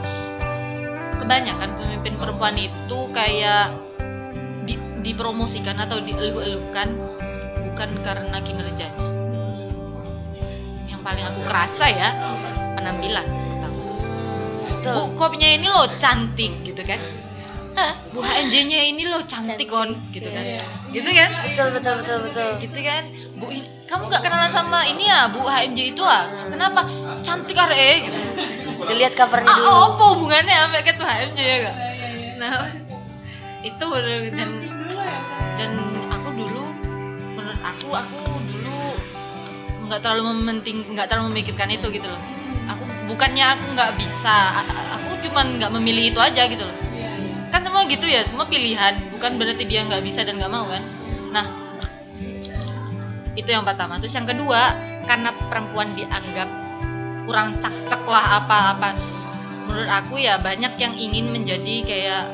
Kebanyakan 1.19 1.69
pemimpin 1.75 2.13
perempuan 2.15 2.55
itu 2.55 2.99
kayak 3.11 3.75
di- 3.75 3.88
dipromosikan 4.99 5.75
atau 5.75 5.99
dieluh-eluhkan 5.99 6.87
bukan 7.65 7.89
karena 8.01 8.37
kinerjanya 8.39 8.91
yang 10.85 10.99
paling 10.99 11.23
aku 11.23 11.39
kerasa 11.43 11.85
ya 11.87 12.09
penampilan. 12.75 13.27
Betul. 14.69 14.93
Bu 14.95 15.01
kopnya 15.17 15.49
ini 15.51 15.67
loh 15.67 15.87
cantik 15.97 16.63
gitu 16.63 16.79
kan 16.81 16.99
Bu 18.11 18.19
HMJ-nya 18.19 18.91
ini 18.91 19.07
loh 19.07 19.23
cantik 19.23 19.67
kon 19.67 19.95
gitu 20.11 20.27
kan 20.27 20.43
Iya. 20.43 20.63
gitu 20.91 21.09
kan 21.09 21.29
Betul 21.45 21.67
betul 21.71 21.93
betul 21.99 22.17
betul. 22.27 22.49
gitu 22.59 22.79
kan 22.81 23.03
Bu 23.35 23.45
ini 23.47 23.67
kamu 23.87 24.07
nggak 24.07 24.19
kenalan 24.19 24.51
sama 24.51 24.83
ini 24.83 25.07
ya 25.07 25.31
Bu 25.31 25.43
HMJ 25.43 25.95
itu 25.95 26.03
ah 26.03 26.27
kenapa 26.47 26.87
cantik 27.23 27.55
are 27.55 27.75
gitu 28.03 28.19
Dilihat 28.83 29.15
covernya 29.15 29.47
dulu. 29.51 29.63
ah 29.63 29.79
apa 29.91 30.03
hubungannya 30.11 30.55
sampai 30.57 30.81
ke 30.81 30.91
HMJ 30.95 31.39
ya 31.39 31.57
gak 31.61 31.75
nah 32.35 32.51
itu 33.59 33.87
dan 34.31 34.49
dan 35.59 35.75
aku 36.07 36.29
dulu 36.39 36.63
menurut 37.35 37.59
aku 37.59 37.87
aku 37.91 38.19
dulu 38.47 38.79
nggak 39.91 39.99
terlalu 39.99 40.23
mementing 40.31 40.87
nggak 40.95 41.11
terlalu 41.11 41.35
memikirkan 41.35 41.67
itu 41.67 41.91
gitu 41.91 42.07
loh. 42.07 42.21
Aku 42.71 42.87
bukannya 43.11 43.59
aku 43.59 43.75
nggak 43.75 43.99
bisa 43.99 44.63
aku 44.95 45.19
cuman 45.27 45.59
nggak 45.59 45.71
memilih 45.75 46.15
itu 46.15 46.19
aja 46.23 46.47
gitu 46.47 46.63
loh. 46.63 46.77
Kan 47.51 47.59
semua 47.67 47.83
gitu 47.91 48.07
ya 48.07 48.23
semua 48.23 48.47
pilihan 48.47 49.11
bukan 49.11 49.35
berarti 49.35 49.67
dia 49.67 49.83
nggak 49.83 49.99
bisa 49.99 50.23
dan 50.23 50.39
nggak 50.39 50.53
mau 50.53 50.63
kan? 50.71 50.83
Nah 51.35 51.45
itu 53.35 53.49
yang 53.51 53.67
pertama. 53.67 53.99
Terus 53.99 54.15
yang 54.15 54.29
kedua 54.29 54.71
karena 55.03 55.35
perempuan 55.51 55.91
dianggap 55.91 56.47
kurang 57.27 57.59
cakcek 57.59 57.99
lah 58.07 58.39
apa-apa. 58.39 58.95
Menurut 59.67 59.91
aku 59.91 60.23
ya 60.23 60.39
banyak 60.39 60.71
yang 60.79 60.95
ingin 60.95 61.35
menjadi 61.35 61.75
kayak 61.83 62.25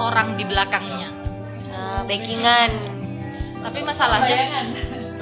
orang 0.00 0.34
di 0.34 0.42
belakangnya 0.48 1.23
Nah, 1.94 2.02
backingan. 2.04 2.70
tapi 3.56 3.80
masalahnya 3.80 4.36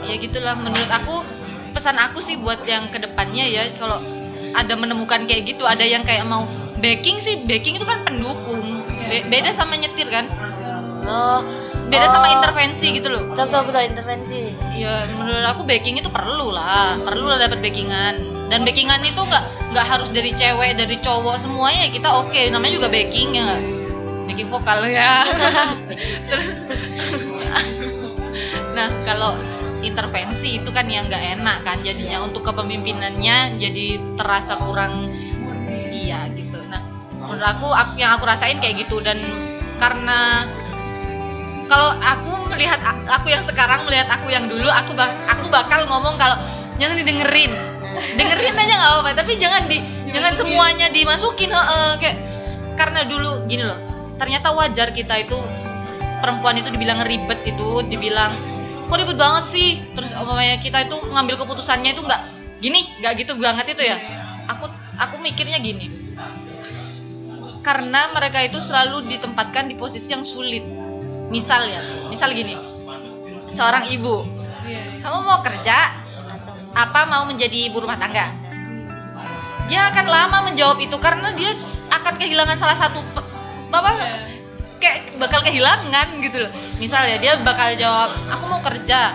ya 0.03 0.15
gitulah 0.19 0.59
menurut 0.59 0.91
aku 0.91 1.23
pesan 1.71 1.95
aku 1.95 2.19
sih 2.19 2.35
buat 2.35 2.67
yang 2.67 2.91
ke 2.91 2.99
depannya 2.99 3.47
ya 3.47 3.71
kalau 3.77 4.03
ada 4.53 4.75
menemukan 4.75 5.31
kayak 5.31 5.47
gitu 5.47 5.63
ada 5.63 5.87
yang 5.87 6.03
kayak 6.03 6.27
mau 6.27 6.43
backing 6.77 7.23
sih 7.23 7.39
backing 7.47 7.79
itu 7.79 7.87
kan 7.87 8.03
pendukung 8.03 8.83
Be- 9.07 9.23
beda 9.25 9.55
sama 9.55 9.79
nyetir 9.79 10.11
kan 10.11 10.27
Oh, 11.03 11.43
beda 11.87 12.07
sama 12.09 12.31
Oh. 12.31 12.35
intervensi 12.35 12.87
gitu 12.95 13.11
loh 13.11 13.31
betul 13.31 13.47
betul 13.47 13.63
betul 13.69 13.83
intervensi. 13.85 14.41
ya 14.73 15.07
menurut 15.07 15.47
aku 15.47 15.63
backing 15.63 15.99
itu 15.99 16.11
perlu 16.11 16.51
lah 16.51 16.99
perlu 16.99 17.27
lah 17.27 17.39
dapat 17.39 17.63
backingan 17.63 18.15
dan 18.51 18.63
backingan 18.63 19.03
itu 19.03 19.19
nggak 19.19 19.45
nggak 19.71 19.87
harus 19.87 20.11
dari 20.11 20.35
cewek 20.35 20.75
dari 20.75 20.99
cowok 20.99 21.43
semuanya 21.43 21.87
kita 21.91 22.11
oke 22.11 22.43
namanya 22.51 22.75
juga 22.75 22.89
backing 22.91 23.35
ya 23.35 23.43
nggak? 23.47 23.63
Backing 24.33 24.49
vokal 24.49 24.89
ya. 24.89 25.29
Terus- 25.29 25.77
nah 28.77 28.89
kalau 29.05 29.37
intervensi 29.85 30.57
itu 30.57 30.73
kan 30.73 30.89
yang 30.89 31.05
nggak 31.13 31.37
enak 31.37 31.61
kan 31.69 31.85
jadinya. 31.85 32.25
Untuk 32.25 32.49
kepemimpinannya 32.49 33.61
jadi 33.61 34.01
terasa 34.17 34.57
kurang 34.57 35.13
iya 35.93 36.33
gitu. 36.33 36.65
Nah 36.73 36.81
menurut 37.21 37.45
aku, 37.45 37.69
aku 37.69 37.93
yang 38.01 38.17
aku 38.17 38.25
rasain 38.25 38.57
kayak 38.57 38.89
gitu. 38.89 39.05
Dan 39.05 39.21
karena 39.77 40.49
kalau 41.69 41.93
aku 42.01 42.49
melihat 42.49 42.81
aku 43.05 43.29
yang 43.29 43.45
sekarang 43.45 43.85
melihat 43.85 44.09
aku 44.09 44.33
yang 44.33 44.49
dulu 44.49 44.73
aku 44.73 44.97
bak- 44.97 45.21
aku 45.29 45.53
bakal 45.53 45.85
ngomong 45.85 46.17
kalau 46.17 46.41
jangan 46.81 46.97
didengerin. 46.97 47.53
Dengerin 48.17 48.57
aja 48.57 48.73
nggak 48.81 48.91
apa-apa 48.97 49.11
tapi 49.13 49.37
jangan 49.37 49.69
di 49.69 49.85
jangan 50.09 50.33
semuanya 50.41 50.89
dimasukin 50.89 51.53
heeh, 51.53 51.91
kayak 52.01 52.17
karena 52.81 53.05
dulu 53.05 53.45
gini 53.45 53.69
loh 53.69 53.92
ternyata 54.23 54.55
wajar 54.55 54.95
kita 54.95 55.27
itu 55.27 55.35
perempuan 56.23 56.55
itu 56.55 56.71
dibilang 56.71 57.03
ribet 57.03 57.43
itu 57.43 57.83
dibilang 57.91 58.39
kok 58.87 58.95
ribet 58.95 59.19
banget 59.19 59.45
sih? 59.51 59.83
Terus 59.99 60.15
umpamanya 60.15 60.63
kita 60.63 60.87
itu 60.87 60.95
ngambil 61.11 61.43
keputusannya 61.43 61.91
itu 61.91 62.07
nggak 62.07 62.23
gini 62.63 62.87
nggak 63.03 63.13
gitu 63.19 63.35
banget 63.35 63.75
itu 63.75 63.83
ya. 63.83 63.99
Aku 64.47 64.71
aku 64.95 65.19
mikirnya 65.19 65.59
gini. 65.59 66.15
Karena 67.67 68.15
mereka 68.15 68.47
itu 68.47 68.63
selalu 68.63 69.11
ditempatkan 69.11 69.67
di 69.67 69.75
posisi 69.75 70.15
yang 70.15 70.23
sulit. 70.23 70.63
Misal 71.35 71.67
ya 71.67 71.83
misal 72.07 72.31
gini 72.37 72.55
seorang 73.57 73.89
ibu 73.89 74.21
kamu 75.01 75.19
mau 75.25 75.41
kerja 75.41 75.97
apa 76.77 77.01
mau 77.09 77.27
menjadi 77.27 77.73
ibu 77.73 77.83
rumah 77.83 77.99
tangga? 77.99 78.31
Dia 79.67 79.89
akan 79.91 80.07
lama 80.07 80.39
menjawab 80.53 80.79
itu 80.79 80.95
karena 81.01 81.33
dia 81.33 81.57
akan 81.89 82.15
kehilangan 82.21 82.61
salah 82.61 82.77
satu 82.77 83.01
apa 83.73 83.93
kayak 84.83 85.17
bakal 85.17 85.41
kehilangan 85.41 86.19
gitu 86.21 86.49
loh. 86.49 86.53
Misal 86.77 87.09
ya 87.09 87.17
dia 87.23 87.33
bakal 87.41 87.79
jawab 87.79 88.19
aku 88.29 88.45
mau 88.51 88.61
kerja. 88.61 89.15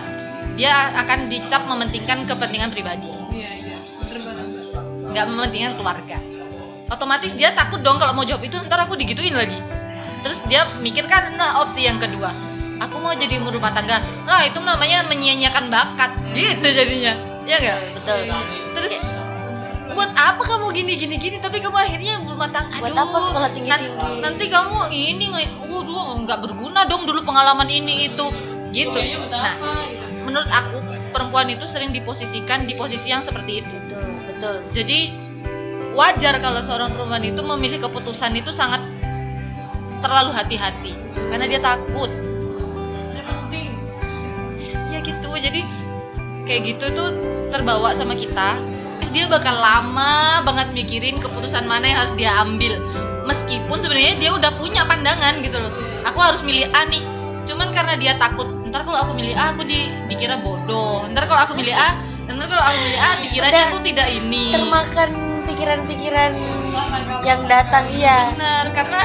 Dia 0.58 0.90
akan 1.06 1.30
dicap 1.30 1.70
mementingkan 1.70 2.26
kepentingan 2.26 2.74
pribadi. 2.74 3.06
Nggak 5.14 5.26
mementingkan 5.30 5.72
keluarga. 5.78 6.18
Otomatis 6.88 7.36
dia 7.36 7.52
takut 7.52 7.84
dong 7.84 8.00
kalau 8.00 8.16
mau 8.16 8.24
jawab 8.24 8.42
itu 8.42 8.56
ntar 8.64 8.82
aku 8.82 8.96
digituin 8.96 9.36
lagi. 9.36 9.60
Terus 10.24 10.40
dia 10.50 10.66
mikirkan 10.82 11.36
nah 11.38 11.62
opsi 11.62 11.86
yang 11.86 12.02
kedua. 12.02 12.34
Aku 12.78 13.02
mau 13.02 13.14
jadi 13.14 13.38
ibu 13.38 13.50
rumah 13.50 13.74
tangga. 13.74 14.02
Nah 14.26 14.46
itu 14.46 14.58
namanya 14.62 15.06
menyia-nyiakan 15.06 15.70
bakat. 15.70 16.10
Gitu 16.34 16.66
jadinya. 16.66 17.14
Ya 17.46 17.56
nggak? 17.60 17.78
Betul. 17.98 18.18
terus 18.76 18.94
buat 19.94 20.10
apa 20.14 20.42
kamu 20.44 20.72
gini 20.76 20.92
gini 21.00 21.16
gini? 21.16 21.36
Tapi 21.40 21.64
kamu 21.64 21.76
akhirnya 21.76 22.20
rumah 22.24 22.48
tangga 22.52 22.76
Buat 22.78 22.92
Aduh, 22.92 23.04
apa 23.08 23.18
sekolah 23.24 23.50
tinggi-tinggi? 23.56 23.96
nan- 23.96 24.20
nanti 24.20 24.44
kamu 24.52 24.78
ini 24.92 25.26
waduh 25.64 26.20
nggak 26.24 26.38
berguna 26.44 26.84
dong 26.84 27.08
dulu 27.08 27.24
pengalaman 27.24 27.68
ini 27.68 28.12
itu. 28.12 28.26
Gitu. 28.68 28.98
Nah 29.32 29.56
menurut 30.28 30.50
aku 30.52 30.84
perempuan 31.16 31.48
itu 31.48 31.64
sering 31.64 31.88
diposisikan 31.88 32.68
di 32.68 32.76
posisi 32.76 33.08
yang 33.08 33.24
seperti 33.24 33.64
itu. 33.64 33.74
Betul, 33.88 34.04
betul. 34.28 34.56
jadi 34.70 34.98
wajar 35.96 36.36
kalau 36.38 36.60
seorang 36.62 36.92
perempuan 36.92 37.24
itu 37.24 37.40
memilih 37.40 37.88
keputusan 37.88 38.36
itu 38.36 38.52
sangat 38.52 38.84
terlalu 40.04 40.30
hati-hati. 40.36 40.92
Karena 41.32 41.48
dia 41.48 41.58
takut. 41.64 42.12
Ya 44.92 45.00
gitu. 45.00 45.28
Jadi 45.32 45.64
kayak 46.44 46.60
gitu 46.76 46.84
tuh 46.92 47.08
terbawa 47.48 47.96
sama 47.96 48.12
kita 48.16 48.56
terus 49.08 49.24
dia 49.24 49.32
bakal 49.32 49.56
lama 49.56 50.44
banget 50.44 50.68
mikirin 50.76 51.16
keputusan 51.16 51.64
mana 51.64 51.88
yang 51.88 51.98
harus 52.04 52.12
dia 52.12 52.28
ambil. 52.44 52.76
Meskipun 53.24 53.80
sebenarnya 53.80 54.20
dia 54.20 54.30
udah 54.36 54.52
punya 54.60 54.84
pandangan 54.84 55.40
gitu 55.40 55.56
loh. 55.56 55.72
Aku 56.04 56.20
harus 56.20 56.44
milih 56.44 56.68
A 56.76 56.84
nih. 56.84 57.00
Cuman 57.48 57.72
karena 57.72 57.96
dia 57.96 58.20
takut 58.20 58.44
ntar 58.68 58.84
kalau 58.84 59.00
aku 59.00 59.16
milih 59.16 59.32
A 59.32 59.56
aku 59.56 59.64
di, 59.64 59.88
dikira 60.12 60.44
bodoh. 60.44 61.08
Ntar 61.08 61.24
kalau 61.24 61.40
aku 61.40 61.56
milih 61.56 61.72
A 61.72 61.96
ntar 62.28 62.52
kalau 62.52 62.60
aku 62.68 62.80
milih 62.84 63.00
A 63.00 63.10
dikira 63.24 63.48
aku 63.48 63.80
tidak 63.80 64.12
ini. 64.12 64.52
Termakan 64.52 65.10
pikiran-pikiran 65.48 66.32
yang 67.24 67.40
datang 67.48 67.88
iya. 67.88 68.36
bener 68.36 68.76
karena 68.76 69.00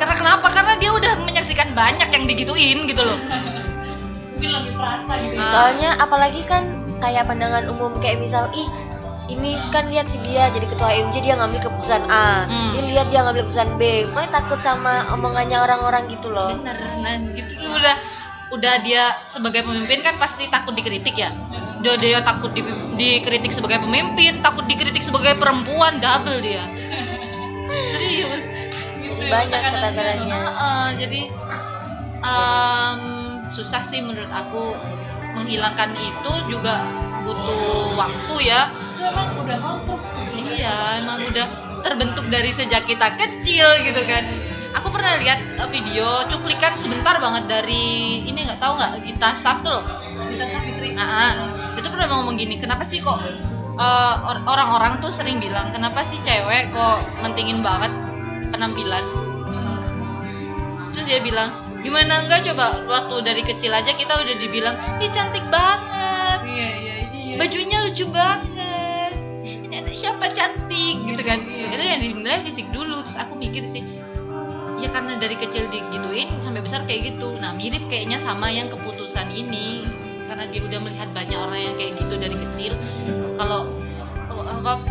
karena 0.00 0.14
kenapa? 0.24 0.46
Karena 0.56 0.72
dia 0.80 0.88
udah 0.88 1.20
menyaksikan 1.20 1.76
banyak 1.76 2.08
yang 2.08 2.24
digituin 2.24 2.88
gitu 2.88 3.02
loh. 3.04 3.20
Mungkin 4.40 4.48
lebih 4.56 4.72
terasa 4.72 5.12
gitu 5.20 5.36
ya. 5.36 5.44
Ah. 5.44 5.48
Soalnya 5.52 5.90
apalagi 6.00 6.40
kan 6.48 6.80
kayak 7.04 7.28
pandangan 7.28 7.68
umum 7.68 7.92
kayak 8.00 8.24
misal 8.24 8.48
ih 8.56 8.64
ini 9.34 9.58
kan 9.68 9.90
lihat 9.90 10.06
si 10.06 10.18
dia 10.22 10.46
jadi 10.48 10.64
ketua 10.64 10.90
MJ 10.90 11.16
dia 11.20 11.34
ngambil 11.34 11.60
keputusan 11.60 12.06
A, 12.06 12.46
Hmm. 12.46 12.72
dia 12.72 12.82
lihat 12.86 13.06
dia 13.10 13.20
ngambil 13.22 13.42
keputusan 13.46 13.70
B, 13.76 13.82
makanya 14.08 14.30
takut 14.38 14.58
sama 14.58 15.10
omongannya 15.10 15.58
orang-orang 15.58 16.06
gitu 16.06 16.30
loh. 16.30 16.54
bener. 16.54 16.76
Nah 17.02 17.14
gitu 17.34 17.52
udah 17.58 17.96
udah 18.52 18.74
dia 18.80 19.18
sebagai 19.26 19.66
pemimpin 19.66 20.00
kan 20.00 20.14
pasti 20.16 20.46
takut 20.46 20.72
dikritik 20.72 21.18
ya. 21.18 21.34
Udah 21.82 21.98
dia 21.98 22.22
takut 22.22 22.54
di- 22.54 22.64
dikritik 22.94 23.50
sebagai 23.50 23.82
pemimpin 23.82 24.38
takut 24.40 24.64
dikritik 24.64 25.02
sebagai 25.02 25.34
perempuan 25.34 25.98
double 25.98 26.38
dia. 26.38 26.64
Serius. 27.90 28.42
Jadi 28.94 29.30
banyak 29.30 29.60
ketakarannya. 29.60 30.38
Heeh, 30.38 30.86
jadi 31.02 31.20
em, 32.22 33.00
susah 33.52 33.82
sih 33.82 34.00
menurut 34.00 34.30
aku 34.30 34.74
menghilangkan 35.34 35.98
itu 35.98 36.32
juga 36.48 36.86
butuh 37.24 37.96
waktu 37.98 38.34
ya 38.48 38.70
itu 38.94 39.02
emang 39.04 39.28
udah 39.42 39.58
konstruksi 39.58 40.22
Iya, 40.54 41.02
emang 41.02 41.24
udah 41.28 41.46
terbentuk 41.82 42.26
dari 42.30 42.54
sejak 42.54 42.86
kita 42.86 43.16
kecil 43.18 43.84
gitu 43.84 44.00
kan. 44.06 44.24
Aku 44.80 44.88
pernah 44.88 45.18
lihat 45.18 45.40
eh, 45.58 45.68
video 45.68 46.24
cuplikan 46.30 46.78
sebentar 46.78 47.18
banget 47.18 47.50
dari 47.50 48.22
ini 48.24 48.46
nggak 48.48 48.60
tahu 48.62 48.78
nggak 48.78 49.02
Gita 49.04 49.34
Saf 49.34 49.60
tuh 49.60 49.82
loh. 49.82 49.84
kita 50.30 50.46
sakit 50.46 50.94
Nah, 50.94 51.06
ah, 51.30 51.32
tuh 51.74 51.90
pernah 51.90 52.06
ngomong 52.10 52.38
gini, 52.38 52.54
kenapa 52.58 52.86
sih 52.86 53.02
kok 53.02 53.18
or- 54.24 54.44
orang-orang 54.46 55.02
tuh 55.02 55.10
sering 55.10 55.42
bilang 55.42 55.74
kenapa 55.74 56.06
sih 56.06 56.18
cewek 56.22 56.70
kok 56.70 57.02
mentingin 57.22 57.60
banget 57.66 57.90
penampilan? 58.54 59.02
Terus 60.94 61.04
dia 61.10 61.18
bilang, 61.18 61.50
gimana? 61.84 62.24
Enggak 62.24 62.48
coba 62.48 62.80
waktu 62.88 63.14
dari 63.22 63.42
kecil 63.44 63.70
aja 63.76 63.92
kita 63.92 64.16
udah 64.16 64.34
dibilang, 64.40 64.74
ih 64.98 65.12
cantik 65.12 65.44
banget, 65.52 66.40
iya 66.48 66.70
iya 66.80 66.94
iya. 67.12 67.34
bajunya 67.36 67.84
lucu 67.84 68.08
banget. 68.08 69.12
Ini 69.44 69.84
anak 69.84 69.94
siapa 69.94 70.32
cantik? 70.32 70.96
Gitu 71.04 71.22
kan. 71.22 71.44
Itu 71.44 71.84
yang 71.84 72.00
dinilai 72.00 72.40
fisik 72.42 72.72
dulu. 72.72 73.04
Terus 73.04 73.20
aku 73.20 73.36
mikir 73.36 73.68
sih 73.68 73.84
ya 74.84 74.92
karena 74.92 75.16
dari 75.16 75.32
kecil 75.40 75.64
digituin 75.72 76.28
sampai 76.44 76.60
besar 76.60 76.84
kayak 76.84 77.16
gitu. 77.16 77.32
Nah 77.40 77.56
mirip 77.56 77.80
kayaknya 77.88 78.20
sama 78.20 78.52
yang 78.52 78.68
keputusan 78.68 79.32
ini. 79.32 79.88
Karena 80.28 80.44
dia 80.52 80.60
udah 80.60 80.78
melihat 80.84 81.08
banyak 81.16 81.36
orang 81.36 81.60
yang 81.64 81.74
kayak 81.80 81.92
gitu 82.00 82.14
dari 82.20 82.36
kecil. 82.36 82.72
Kalau 83.40 83.72
oh, 84.28 84.44
apa 84.44 84.84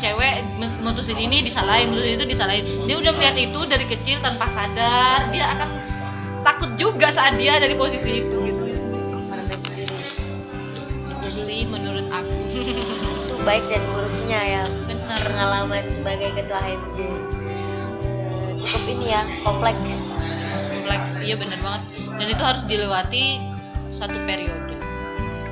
cewek 0.00 0.44
mutusin 0.80 1.20
ini 1.20 1.44
disalahin 1.44 1.92
mutusin 1.92 2.16
itu 2.16 2.26
disalahin. 2.28 2.64
Dia 2.88 2.96
udah 3.00 3.12
melihat 3.12 3.36
itu 3.36 3.60
dari 3.68 3.84
kecil 3.84 4.16
tanpa 4.24 4.48
sadar 4.52 5.28
dia 5.28 5.44
akan 5.52 5.68
takut 6.44 6.70
juga 6.76 7.08
saat 7.08 7.40
dia 7.40 7.56
dari 7.56 7.72
posisi 7.74 8.20
itu 8.22 8.36
gitu. 8.44 8.62
Itu 11.24 11.28
sih 11.32 11.64
menurut 11.64 12.06
aku. 12.12 12.32
Itu 13.24 13.34
baik 13.42 13.64
dan 13.72 13.82
buruknya 13.90 14.40
ya. 14.44 14.62
Benar. 14.84 15.20
Pengalaman 15.24 15.84
sebagai 15.88 16.36
ketua 16.36 16.60
HMJ. 16.60 16.98
Cukup 18.60 18.82
ini 18.86 19.06
ya 19.10 19.24
kompleks. 19.42 20.12
kompleks 20.52 21.08
iya 21.24 21.34
bener 21.40 21.56
banget. 21.64 21.82
Dan 22.20 22.26
itu 22.30 22.42
harus 22.44 22.62
dilewati 22.68 23.40
satu 23.88 24.14
periode. 24.28 24.76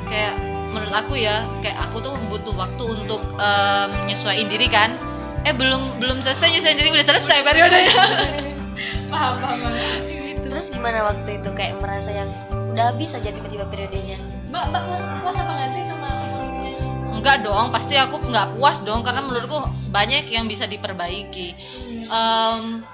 Kayak 0.07 0.37
menurut 0.73 0.93
aku 0.93 1.17
ya 1.21 1.45
kayak 1.65 1.89
aku 1.89 2.05
tuh 2.05 2.13
butuh 2.29 2.55
waktu 2.57 2.85
untuk 2.85 3.21
em, 3.41 3.91
nyesuaiin 4.09 4.49
diri 4.49 4.69
kan. 4.69 4.97
Eh 5.43 5.57
belum 5.57 5.99
belum 5.99 6.21
selesai 6.21 6.53
nyesuaiin 6.53 6.79
diri 6.79 6.89
udah 6.93 7.07
selesai 7.09 7.39
periodenya. 7.45 8.05
Paham 9.13 9.45
paham 9.45 9.59
banget 9.69 10.22
Terus 10.63 10.79
gimana 10.79 11.11
waktu 11.11 11.43
itu? 11.43 11.51
Kayak 11.59 11.83
merasa 11.83 12.15
yang 12.15 12.31
udah 12.71 12.95
habis 12.95 13.11
aja 13.19 13.35
tiba-tiba 13.35 13.67
periodenya? 13.67 14.23
mbak 14.47 14.71
mbak 14.71 14.83
puas 14.87 15.03
puas 15.27 15.37
apa 15.43 15.53
nggak 15.59 15.71
sih 15.75 15.83
sama 15.91 16.11
enggak 17.19 17.37
dong 17.43 17.75
pasti 17.75 17.99
aku 17.99 18.23
nggak 18.31 18.55
puas 18.55 18.79
dong 18.87 19.03
karena 19.03 19.27
menurutku 19.27 19.59
banyak 19.91 20.31
yang 20.31 20.47
bisa 20.47 20.71
diperbaiki. 20.71 21.59
Em, 22.07 22.87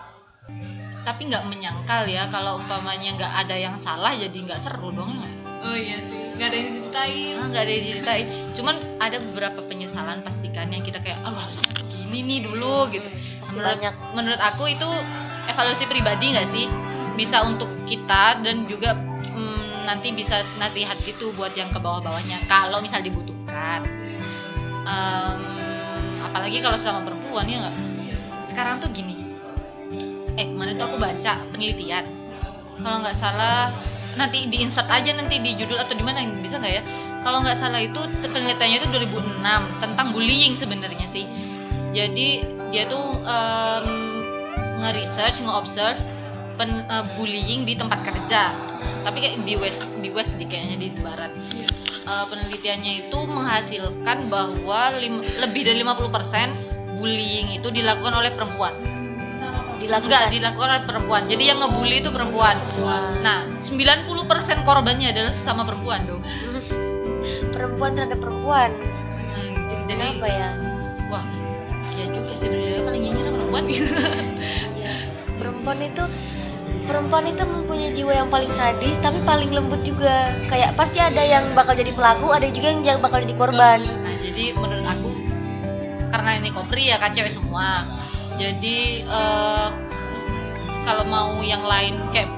tapi 1.04 1.28
nggak 1.28 1.44
menyangkal 1.44 2.08
ya 2.08 2.32
kalau 2.32 2.56
umpamanya 2.56 3.20
nggak 3.20 3.32
ada 3.36 3.56
yang 3.60 3.76
salah 3.76 4.16
jadi 4.16 4.32
nggak 4.32 4.64
seru 4.64 4.88
dong. 4.88 5.20
Nggak? 5.20 5.34
oh 5.68 5.76
iya 5.76 6.00
sih 6.00 6.40
nggak 6.40 6.48
ada 6.48 6.56
yang 6.56 6.68
diceritain. 6.72 7.34
Ah, 7.36 7.46
nggak 7.52 7.62
ada 7.68 7.72
yang 7.76 7.84
diceritain. 7.84 8.26
Cuman 8.56 8.74
ada 8.96 9.16
beberapa 9.20 9.60
penyesalan 9.68 10.24
pastikan 10.24 10.72
yang 10.72 10.80
kita 10.80 11.04
kayak 11.04 11.20
oh 11.20 11.36
harusnya 11.36 11.68
begini 11.84 12.18
nih 12.24 12.38
dulu 12.48 12.88
gitu. 12.96 13.08
Pasti 13.12 13.52
menurut 13.52 13.76
banyak. 13.76 13.94
menurut 14.16 14.40
aku 14.40 14.72
itu 14.72 14.88
evaluasi 15.52 15.84
pribadi 15.84 16.32
nggak 16.32 16.48
sih 16.48 16.64
bisa 17.18 17.42
untuk 17.42 17.66
kita 17.90 18.38
dan 18.46 18.70
juga 18.70 18.94
mm, 19.34 19.90
nanti 19.90 20.14
bisa 20.14 20.46
nasihat 20.62 20.94
gitu 21.02 21.34
buat 21.34 21.50
yang 21.58 21.66
ke 21.74 21.82
bawah-bawahnya 21.82 22.46
kalau 22.46 22.78
misal 22.78 23.02
dibutuhkan. 23.02 23.82
Em, 24.86 25.42
apalagi 26.22 26.62
kalau 26.62 26.78
sama 26.78 27.02
perempuan 27.02 27.50
ya 27.50 27.66
nggak? 27.66 27.76
Sekarang 28.46 28.78
tuh 28.78 28.86
gini. 28.94 29.18
Eh 30.38 30.46
kemarin 30.46 30.78
tuh 30.78 30.94
aku 30.94 30.96
baca 31.02 31.42
penelitian. 31.50 32.06
Kalau 32.78 33.02
nggak 33.02 33.18
salah 33.18 33.74
nanti 34.14 34.46
di 34.46 34.62
insert 34.62 34.86
aja 34.86 35.10
nanti 35.10 35.42
di 35.42 35.58
judul 35.58 35.82
atau 35.82 35.98
di 35.98 36.06
mana 36.06 36.22
bisa 36.38 36.62
nggak 36.62 36.74
ya? 36.78 36.82
Kalau 37.26 37.42
nggak 37.42 37.58
salah 37.58 37.82
itu 37.82 37.98
penelitiannya 38.22 38.78
itu 38.78 38.88
2006 38.94 39.82
tentang 39.82 40.06
bullying 40.14 40.54
sebenarnya 40.54 41.10
sih. 41.10 41.26
Jadi 41.90 42.46
dia 42.70 42.86
tuh 42.86 43.18
em, 43.26 43.88
nge-research 44.78 45.42
nge-observe 45.42 45.98
pen, 46.58 46.82
eh, 46.82 47.04
bullying 47.14 47.62
di 47.62 47.72
tempat 47.72 48.02
kerja 48.02 48.50
tapi 49.00 49.22
kayak 49.22 49.46
di 49.46 49.54
west 49.54 49.86
di 49.98 50.10
west 50.10 50.34
di 50.36 50.44
kayaknya 50.44 50.76
di 50.76 50.88
barat 50.98 51.30
Eh, 52.08 52.24
penelitiannya 52.24 53.04
itu 53.04 53.18
menghasilkan 53.20 54.32
bahwa 54.32 54.96
lim- 54.96 55.28
lebih 55.44 55.60
dari 55.60 55.84
50% 55.84 56.56
bullying 56.96 57.52
itu 57.52 57.68
dilakukan 57.68 58.16
oleh 58.16 58.32
perempuan 58.32 58.72
Dilakukan. 59.76 60.08
enggak 60.08 60.24
dilakukan 60.32 60.68
oleh 60.72 60.84
perempuan 60.88 61.22
jadi 61.28 61.52
yang 61.52 61.60
ngebully 61.60 62.00
itu 62.00 62.08
perempuan 62.08 62.56
Wah. 62.80 63.12
nah 63.20 63.44
90% 63.60 64.08
korbannya 64.64 65.12
adalah 65.12 65.36
sesama 65.36 65.68
perempuan 65.68 66.00
dong 66.08 66.24
perempuan 67.54 67.92
terhadap 67.92 68.18
perempuan. 68.18 68.70
Hmm, 68.72 69.52
jadi, 69.68 69.82
jadi 69.84 69.92
Kenapa 69.92 70.26
ya? 70.26 70.50
wah 71.08 71.24
ya 71.92 72.04
juga 72.08 72.32
sebenarnya 72.34 72.80
paling 72.82 73.02
nyinyir 73.04 73.26
perempuan 73.28 73.62
gitu 73.68 73.92
Iya. 74.80 74.92
Perempuan 75.36 75.78
itu 75.84 76.02
perempuan 76.88 77.28
itu 77.28 77.44
mempunyai 77.44 77.92
jiwa 77.92 78.12
yang 78.24 78.28
paling 78.32 78.48
sadis 78.56 78.96
tapi 79.04 79.20
paling 79.28 79.52
lembut 79.52 79.84
juga. 79.84 80.32
Kayak 80.48 80.74
pasti 80.80 80.98
ada 80.98 81.20
yang 81.20 81.52
bakal 81.52 81.76
jadi 81.76 81.92
pelaku, 81.92 82.32
ada 82.32 82.48
juga 82.48 82.72
yang 82.72 82.80
jangan 82.80 83.00
bakal 83.04 83.18
jadi 83.20 83.36
korban. 83.36 83.78
nah 83.84 84.16
jadi 84.16 84.56
menurut 84.56 84.88
aku 84.88 85.12
karena 86.08 86.30
ini 86.40 86.48
kopri 86.52 86.88
ya 86.88 86.96
kan 86.96 87.12
cewek 87.12 87.32
semua 87.32 87.84
jadi 88.40 89.04
eh, 89.04 89.68
kalau 90.88 91.04
mau 91.04 91.36
yang 91.44 91.60
lain 91.64 92.00
kayak 92.14 92.32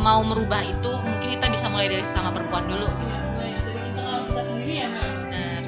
mau 0.00 0.24
merubah 0.24 0.64
itu 0.64 0.90
mungkin 1.04 1.36
kita 1.36 1.46
bisa 1.52 1.66
mulai 1.68 1.88
dari 1.88 2.04
sama 2.12 2.32
perempuan 2.32 2.68
dulu 2.68 2.88
gitu 2.88 3.16
dari 3.36 3.52
internal 3.92 4.20
kita 4.28 4.42
sendiri 4.44 4.74
ya 4.84 4.86
mbak 4.92 5.08
Benar. 5.28 5.62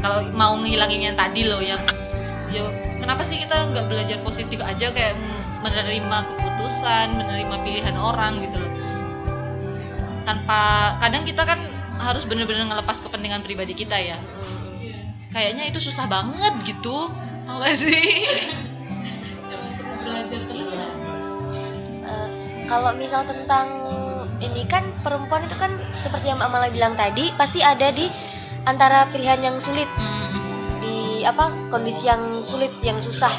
Kalau 0.00 0.18
mau 0.32 0.52
ngehilangin 0.58 1.12
yang 1.12 1.16
tadi 1.18 1.42
loh 1.46 1.60
yang 1.60 1.82
ya 2.50 2.66
kenapa 2.98 3.22
sih 3.22 3.38
kita 3.38 3.70
nggak 3.70 3.86
belajar 3.86 4.18
positif 4.26 4.58
aja 4.64 4.90
kayak 4.90 5.14
menerima 5.60 6.18
keputusan, 6.34 7.16
menerima 7.16 7.54
pilihan 7.64 7.96
orang 7.96 8.40
gitu 8.44 8.60
loh. 8.60 8.72
Tanpa 10.24 10.94
kadang 11.00 11.24
kita 11.28 11.42
kan 11.44 11.60
harus 12.00 12.24
bener-bener 12.24 12.64
ngelepas 12.68 13.00
kepentingan 13.04 13.44
pribadi 13.44 13.76
kita 13.76 13.96
ya. 13.96 14.18
Kayaknya 15.30 15.70
itu 15.70 15.78
susah 15.78 16.08
banget 16.10 16.54
gitu. 16.64 17.12
Gak 17.50 17.76
sih? 17.76 18.06
belajar 20.10 20.40
terus 20.50 20.70
ya 20.74 20.88
Eh, 22.00 22.28
kalau 22.66 22.90
misal 22.98 23.22
tentang 23.28 23.68
ini 24.42 24.66
kan 24.66 24.88
perempuan 25.04 25.46
itu 25.46 25.54
kan 25.54 25.78
seperti 26.00 26.32
yang 26.32 26.40
Mbak 26.42 26.50
Mala 26.50 26.68
bilang 26.72 26.94
tadi 26.98 27.30
pasti 27.38 27.60
ada 27.62 27.92
di 27.92 28.10
antara 28.66 29.06
pilihan 29.12 29.38
yang 29.44 29.56
sulit 29.62 29.86
Hmm, 29.94 30.32
di 30.80 31.22
apa 31.22 31.52
kondisi 31.70 32.08
yang 32.08 32.42
sulit 32.42 32.72
yang 32.82 32.98
susah 32.98 33.30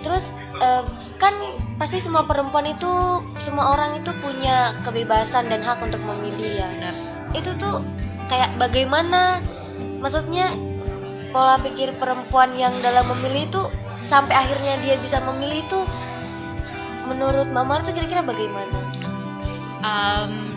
terus 0.00 0.24
eh, 0.60 0.84
kan 1.18 1.34
pasti 1.80 1.98
semua 2.00 2.28
perempuan 2.28 2.68
itu 2.68 3.24
semua 3.40 3.72
orang 3.72 3.96
itu 3.96 4.12
punya 4.20 4.76
kebebasan 4.84 5.48
dan 5.48 5.64
hak 5.64 5.80
untuk 5.80 6.00
memilih 6.04 6.60
ya 6.60 6.68
benar. 6.76 6.94
itu 7.32 7.50
tuh 7.56 7.80
kayak 8.28 8.52
bagaimana 8.60 9.40
maksudnya 10.04 10.52
pola 11.32 11.56
pikir 11.62 11.94
perempuan 11.96 12.52
yang 12.58 12.74
dalam 12.84 13.08
memilih 13.16 13.48
itu 13.48 13.62
sampai 14.04 14.34
akhirnya 14.34 14.76
dia 14.82 14.98
bisa 15.00 15.22
memilih 15.22 15.62
itu 15.64 15.80
menurut 17.08 17.48
mama 17.48 17.80
tuh 17.80 17.94
kira-kira 17.94 18.22
bagaimana 18.22 18.90
Em, 19.80 20.52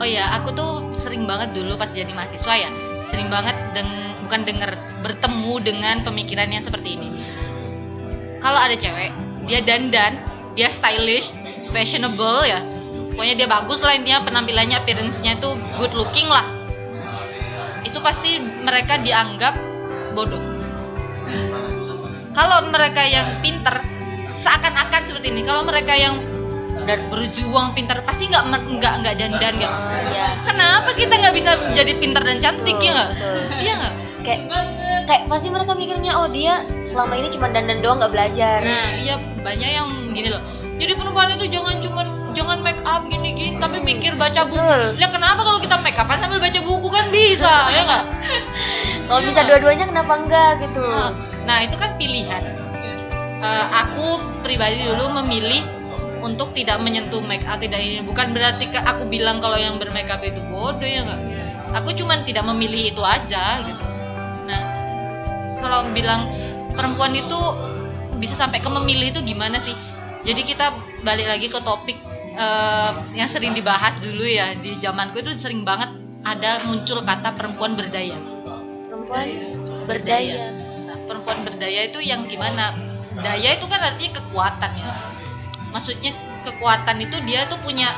oh 0.00 0.08
ya, 0.08 0.40
aku 0.40 0.56
tuh 0.56 0.72
sering 0.96 1.28
banget 1.28 1.52
dulu 1.52 1.76
pas 1.76 1.92
jadi 1.92 2.08
mahasiswa 2.16 2.54
ya, 2.56 2.70
sering 3.12 3.28
banget 3.28 3.56
deng 3.76 3.88
bukan 4.24 4.44
denger 4.44 4.76
bertemu 5.04 5.54
dengan 5.60 5.96
pemikiran 6.04 6.48
yang 6.48 6.64
seperti 6.64 6.96
ini. 6.96 7.08
Kalau 8.38 8.58
ada 8.58 8.74
cewek, 8.78 9.10
dia 9.50 9.60
dandan, 9.62 10.22
dia 10.54 10.70
stylish, 10.70 11.34
fashionable 11.74 12.46
ya, 12.46 12.62
pokoknya 13.14 13.34
dia 13.44 13.48
bagus 13.50 13.82
lah 13.82 13.98
intinya 13.98 14.22
penampilannya, 14.22 14.78
appearance-nya 14.78 15.42
tuh 15.42 15.58
good 15.74 15.90
looking 15.94 16.30
lah. 16.30 16.46
Itu 17.82 17.98
pasti 17.98 18.38
mereka 18.38 19.02
dianggap 19.02 19.58
bodoh. 20.14 20.40
Kalau 22.30 22.70
mereka 22.70 23.02
yang 23.02 23.42
pinter, 23.42 23.82
seakan-akan 24.38 25.02
seperti 25.10 25.34
ini. 25.34 25.42
Kalau 25.42 25.66
mereka 25.66 25.98
yang 25.98 26.22
dan 26.86 27.04
berjuang 27.12 27.76
pintar 27.76 28.00
pasti 28.08 28.32
nggak 28.32 28.48
nggak 28.48 28.94
nggak 29.04 29.14
dandan 29.20 29.54
nggak 29.60 29.72
ya 30.08 30.40
kenapa 30.40 30.96
kita 30.96 31.20
nggak 31.20 31.36
bisa 31.36 31.60
jadi 31.76 31.92
pintar 32.00 32.24
dan 32.24 32.40
cantik 32.40 32.80
ya 32.80 32.92
nggak 32.96 33.10
iya 33.60 33.72
nggak 33.76 33.94
kayak 34.24 34.40
kayak 35.08 35.24
pasti 35.24 35.48
mereka 35.48 35.72
mikirnya 35.72 36.12
oh 36.20 36.28
dia 36.28 36.68
selama 36.84 37.16
ini 37.16 37.32
cuma 37.32 37.48
dandan 37.48 37.80
doang 37.80 37.96
nggak 37.96 38.12
belajar. 38.12 38.60
Nah 38.60 38.92
iya 39.00 39.16
banyak 39.40 39.70
yang 39.72 39.88
gini 40.12 40.28
loh. 40.28 40.44
Jadi 40.76 40.92
perempuan 40.94 41.32
itu 41.32 41.48
jangan 41.48 41.80
cuman 41.80 42.06
jangan 42.36 42.60
make 42.60 42.78
up 42.84 43.02
gini 43.08 43.32
gini 43.32 43.56
tapi 43.56 43.80
mikir 43.80 44.14
baca 44.14 44.44
buku. 44.44 44.60
Betul. 44.60 45.00
ya 45.00 45.08
kenapa 45.08 45.40
kalau 45.42 45.58
kita 45.58 45.80
make 45.80 45.96
upan 45.96 46.20
sambil 46.20 46.38
baca 46.38 46.60
buku? 46.60 46.88
Kan 46.92 47.08
bisa 47.08 47.48
ya 47.74 47.82
nggak? 47.88 48.04
Kalau 49.08 49.20
bisa 49.24 49.40
dua-duanya 49.48 49.88
kenapa 49.88 50.12
enggak 50.20 50.50
gitu. 50.68 50.84
Ah, 50.84 51.10
nah 51.48 51.64
itu 51.64 51.74
kan 51.80 51.96
pilihan. 51.96 52.44
Eh, 53.38 53.66
aku 53.72 54.20
pribadi 54.44 54.84
dulu 54.84 55.08
memilih 55.24 55.64
untuk 56.20 56.52
tidak 56.52 56.84
menyentuh 56.84 57.24
make 57.24 57.48
up 57.48 57.64
tidak 57.64 57.80
ini. 57.80 58.04
Bukan 58.04 58.36
berarti 58.36 58.68
ke- 58.68 58.84
aku 58.84 59.08
bilang 59.08 59.40
kalau 59.40 59.56
yang 59.56 59.80
bermake 59.80 60.12
up 60.12 60.20
itu 60.20 60.38
bodoh 60.52 60.84
ya 60.84 61.00
nggak? 61.08 61.20
Aku 61.80 61.96
cuman 61.96 62.28
tidak 62.28 62.44
memilih 62.44 62.92
itu 62.92 63.00
aja 63.00 63.64
gitu 63.64 63.97
kalau 65.58 65.90
bilang 65.92 66.26
perempuan 66.74 67.14
itu 67.14 67.38
bisa 68.18 68.34
sampai 68.34 68.58
ke 68.58 68.68
memilih 68.70 69.14
itu 69.14 69.20
gimana 69.22 69.62
sih 69.62 69.74
jadi 70.26 70.42
kita 70.42 70.66
balik 71.06 71.30
lagi 71.30 71.46
ke 71.50 71.58
topik 71.62 71.98
eh, 72.34 72.90
yang 73.14 73.30
sering 73.30 73.54
dibahas 73.54 73.94
dulu 74.02 74.26
ya 74.26 74.54
di 74.58 74.78
zamanku 74.82 75.22
itu 75.22 75.34
sering 75.38 75.62
banget 75.62 75.90
ada 76.26 76.62
muncul 76.66 77.00
kata 77.02 77.34
perempuan 77.38 77.78
berdaya 77.78 78.18
perempuan 78.90 79.26
berdaya 79.86 80.38
Nah, 80.88 80.96
perempuan 81.04 81.44
berdaya 81.44 81.84
itu 81.84 82.00
yang 82.00 82.24
gimana? 82.24 82.72
Daya 83.20 83.60
itu 83.60 83.68
kan 83.68 83.92
artinya 83.92 84.24
kekuatan 84.24 84.72
ya. 84.78 84.88
maksudnya 85.68 86.16
kekuatan 86.48 86.96
itu 87.04 87.20
dia 87.28 87.44
tuh 87.44 87.60
punya 87.60 87.92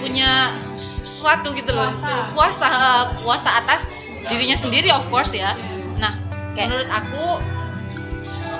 punya 0.00 0.56
sesuatu 0.80 1.52
gitu 1.52 1.76
loh 1.76 1.92
Kuasa. 2.32 3.12
kuasa 3.20 3.50
atas 3.60 3.84
dirinya 4.24 4.56
sendiri 4.56 4.88
of 4.88 5.04
course 5.12 5.36
ya 5.36 5.52
Kayak- 6.60 6.68
menurut 6.76 6.90
aku 6.92 7.24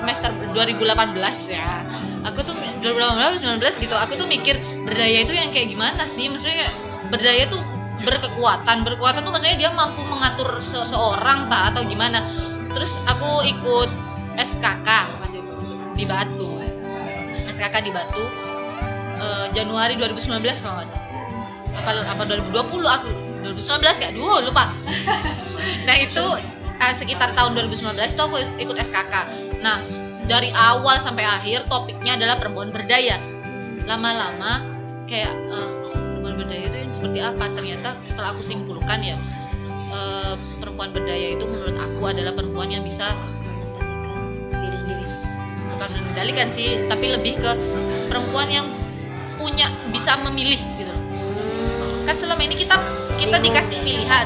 semester 0.01 0.29
2018 0.57 1.37
ya. 1.45 1.85
Aku 2.25 2.41
tuh 2.41 2.57
2018 2.81 3.45
19 3.45 3.77
gitu. 3.77 3.93
Aku 3.93 4.17
tuh 4.17 4.25
mikir 4.25 4.57
berdaya 4.89 5.21
itu 5.21 5.33
yang 5.37 5.53
kayak 5.53 5.69
gimana 5.69 6.09
sih? 6.09 6.25
Maksudnya 6.25 6.65
kayak 6.65 6.73
berdaya 7.13 7.43
tuh 7.45 7.61
berkekuatan. 8.01 8.81
Berkekuatan 8.81 9.21
tuh 9.21 9.29
maksudnya 9.29 9.57
dia 9.61 9.69
mampu 9.69 10.01
mengatur 10.01 10.57
seseorang 10.65 11.45
tak 11.45 11.77
atau 11.77 11.85
gimana? 11.85 12.25
Terus 12.73 12.97
aku 13.05 13.45
ikut 13.45 13.89
SKK 14.41 14.89
pas 15.21 15.29
itu 15.29 15.69
di 15.93 16.05
Batu. 16.09 16.57
SKK 17.53 17.75
di 17.85 17.91
Batu 17.93 18.25
eh, 19.21 19.45
Januari 19.53 19.93
2019 20.01 20.41
kalau 20.65 20.81
nggak 20.81 20.89
salah. 20.89 21.05
Apa 21.85 21.89
apa 22.09 22.21
2020 22.25 22.81
aku 22.89 23.07
2019 23.45 24.01
kayak 24.01 24.13
dulu 24.17 24.49
lupa. 24.49 24.73
Nah 25.85 25.93
itu 25.93 26.25
eh, 26.81 26.93
sekitar 26.97 27.37
tahun 27.37 27.53
2019 27.69 27.93
itu 27.95 28.21
aku 28.21 28.37
ikut 28.57 28.75
SKK 28.81 29.13
nah 29.61 29.79
dari 30.31 30.49
awal 30.55 30.95
sampai 31.01 31.27
akhir 31.27 31.67
topiknya 31.67 32.15
adalah 32.15 32.39
perempuan 32.39 32.69
berdaya. 32.71 33.19
Lama-lama 33.83 34.63
kayak 35.09 35.33
eh, 35.33 35.69
perempuan 35.91 36.39
berdaya 36.39 36.63
itu 36.71 36.77
yang 36.87 36.91
seperti 36.93 37.19
apa? 37.19 37.45
Ternyata 37.51 37.89
setelah 38.07 38.29
aku 38.31 38.41
simpulkan 38.45 39.03
ya 39.03 39.19
eh, 39.91 40.33
perempuan 40.61 40.95
berdaya 40.95 41.35
itu 41.35 41.43
menurut 41.43 41.75
aku 41.75 42.01
adalah 42.07 42.31
perempuan 42.31 42.71
yang 42.71 42.83
bisa 42.87 43.11
mengendalikan 43.43 44.61
diri 44.63 44.77
sendiri. 44.79 45.05
Bukan 45.75 45.89
mengendalikan 45.99 46.47
sih 46.53 46.67
tapi 46.87 47.05
lebih 47.11 47.33
ke 47.41 47.51
perempuan 48.07 48.47
yang 48.47 48.67
punya 49.35 49.73
bisa 49.91 50.15
memilih 50.21 50.61
gitu. 50.79 50.90
Kan 52.03 52.15
selama 52.17 52.41
ini 52.43 52.55
kita 52.57 52.75
kita 53.17 53.37
dikasih 53.37 53.77
pilihan. 53.85 54.25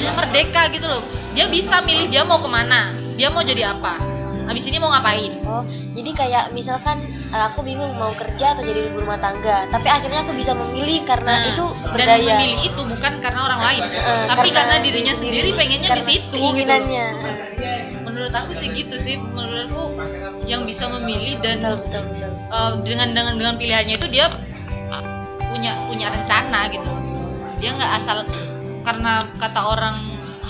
Ya, 0.00 0.10
merdeka 0.16 0.72
gitu 0.72 0.86
loh. 0.88 1.02
Dia 1.36 1.46
bisa 1.46 1.84
milih 1.84 2.08
dia 2.08 2.24
mau 2.24 2.40
ke 2.40 2.48
mana 2.48 2.92
dia 3.16 3.28
mau 3.28 3.44
jadi 3.44 3.76
apa. 3.76 4.00
Habis 4.48 4.66
ini 4.66 4.82
mau 4.82 4.90
ngapain? 4.90 5.30
Oh 5.46 5.62
jadi 6.00 6.10
kayak 6.16 6.44
misalkan 6.56 6.96
eh, 7.28 7.44
aku 7.52 7.60
bingung 7.60 7.92
mau 8.00 8.16
kerja 8.16 8.56
atau 8.56 8.64
jadi 8.64 8.88
ibu 8.88 9.04
rumah 9.04 9.20
tangga 9.20 9.68
tapi 9.68 9.86
akhirnya 9.86 10.24
aku 10.24 10.32
bisa 10.32 10.56
memilih 10.56 11.04
karena 11.04 11.28
Nah, 11.30 11.48
itu 11.52 11.64
dan 11.70 11.92
berdaya. 11.92 12.34
memilih 12.34 12.58
itu 12.72 12.82
bukan 12.82 13.12
karena 13.20 13.40
orang 13.46 13.60
lain 13.60 13.82
Eh, 13.90 14.24
tapi 14.26 14.48
karena, 14.50 14.80
diri 14.80 15.04
dirinya 15.04 15.14
sendiri 15.14 15.48
pengennya 15.54 15.88
di 15.92 16.02
karena 16.02 16.08
situ 16.08 16.40
gitu. 16.56 16.72
menurut 18.02 18.32
aku 18.32 18.52
sih 18.56 18.68
gitu 18.72 18.96
sih. 18.96 19.20
Menurutku 19.20 19.84
yang 20.48 20.64
bisa 20.66 20.88
memilih 20.88 21.38
dan 21.44 21.60
betul 21.62 21.76
betul 21.84 22.02
betul. 22.16 22.32
uh, 22.50 22.72
dengan 22.82 23.08
dengan 23.14 23.34
dengan 23.38 23.54
pilihannya 23.60 23.94
itu 24.00 24.06
dia 24.10 24.26
uh, 24.90 25.02
punya 25.52 25.76
punya 25.86 26.10
rencana 26.10 26.66
gitu 26.74 26.90
dia 27.60 27.70
nggak 27.76 27.92
asal 28.00 28.24
karena 28.80 29.20
kata 29.36 29.60
orang 29.60 29.96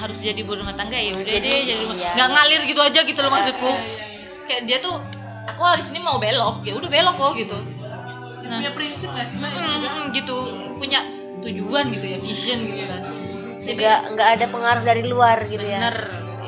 harus 0.01 0.17
jadi 0.23 0.41
ibu 0.41 0.57
rumah 0.57 0.73
tangga 0.73 0.97
ya 0.97 1.13
udah 1.13 1.27
deh 1.27 1.61
jadi 1.67 1.85
Iya. 1.85 2.11
nggak 2.17 2.29
ngalir 2.33 2.61
gitu 2.65 2.81
aja 2.81 3.01
gitu 3.05 3.21
loh 3.21 3.31
maksudku. 3.35 3.73
kayak 4.49 4.63
dia 4.67 4.79
tuh 4.83 4.99
aku 5.47 5.63
hari 5.63 5.83
ini 5.93 6.01
mau 6.03 6.17
belok 6.19 6.65
ya 6.65 6.75
udah 6.75 6.91
belok 6.91 7.17
kok 7.21 7.33
gitu. 7.37 7.59
Nah 8.47 8.59
punya 8.59 8.73
prinsip 8.75 9.09
nggak 9.13 9.27
sih 9.31 9.37
Mbak? 9.39 9.51
mm, 9.55 9.79
mm, 9.85 10.05
gitu. 10.17 10.37
Punya 10.75 11.01
tujuan 11.45 11.85
gitu 11.95 12.07
ya 12.07 12.19
vision 12.19 12.59
gitu 12.67 12.83
kan. 12.89 13.03
Jadi 13.63 13.79
nggak 13.79 14.01
nggak 14.17 14.29
ada 14.41 14.47
pengaruh 14.51 14.83
dari 14.83 15.03
luar 15.07 15.39
gitu 15.47 15.63
ya? 15.63 15.79
Bener. 15.79 15.97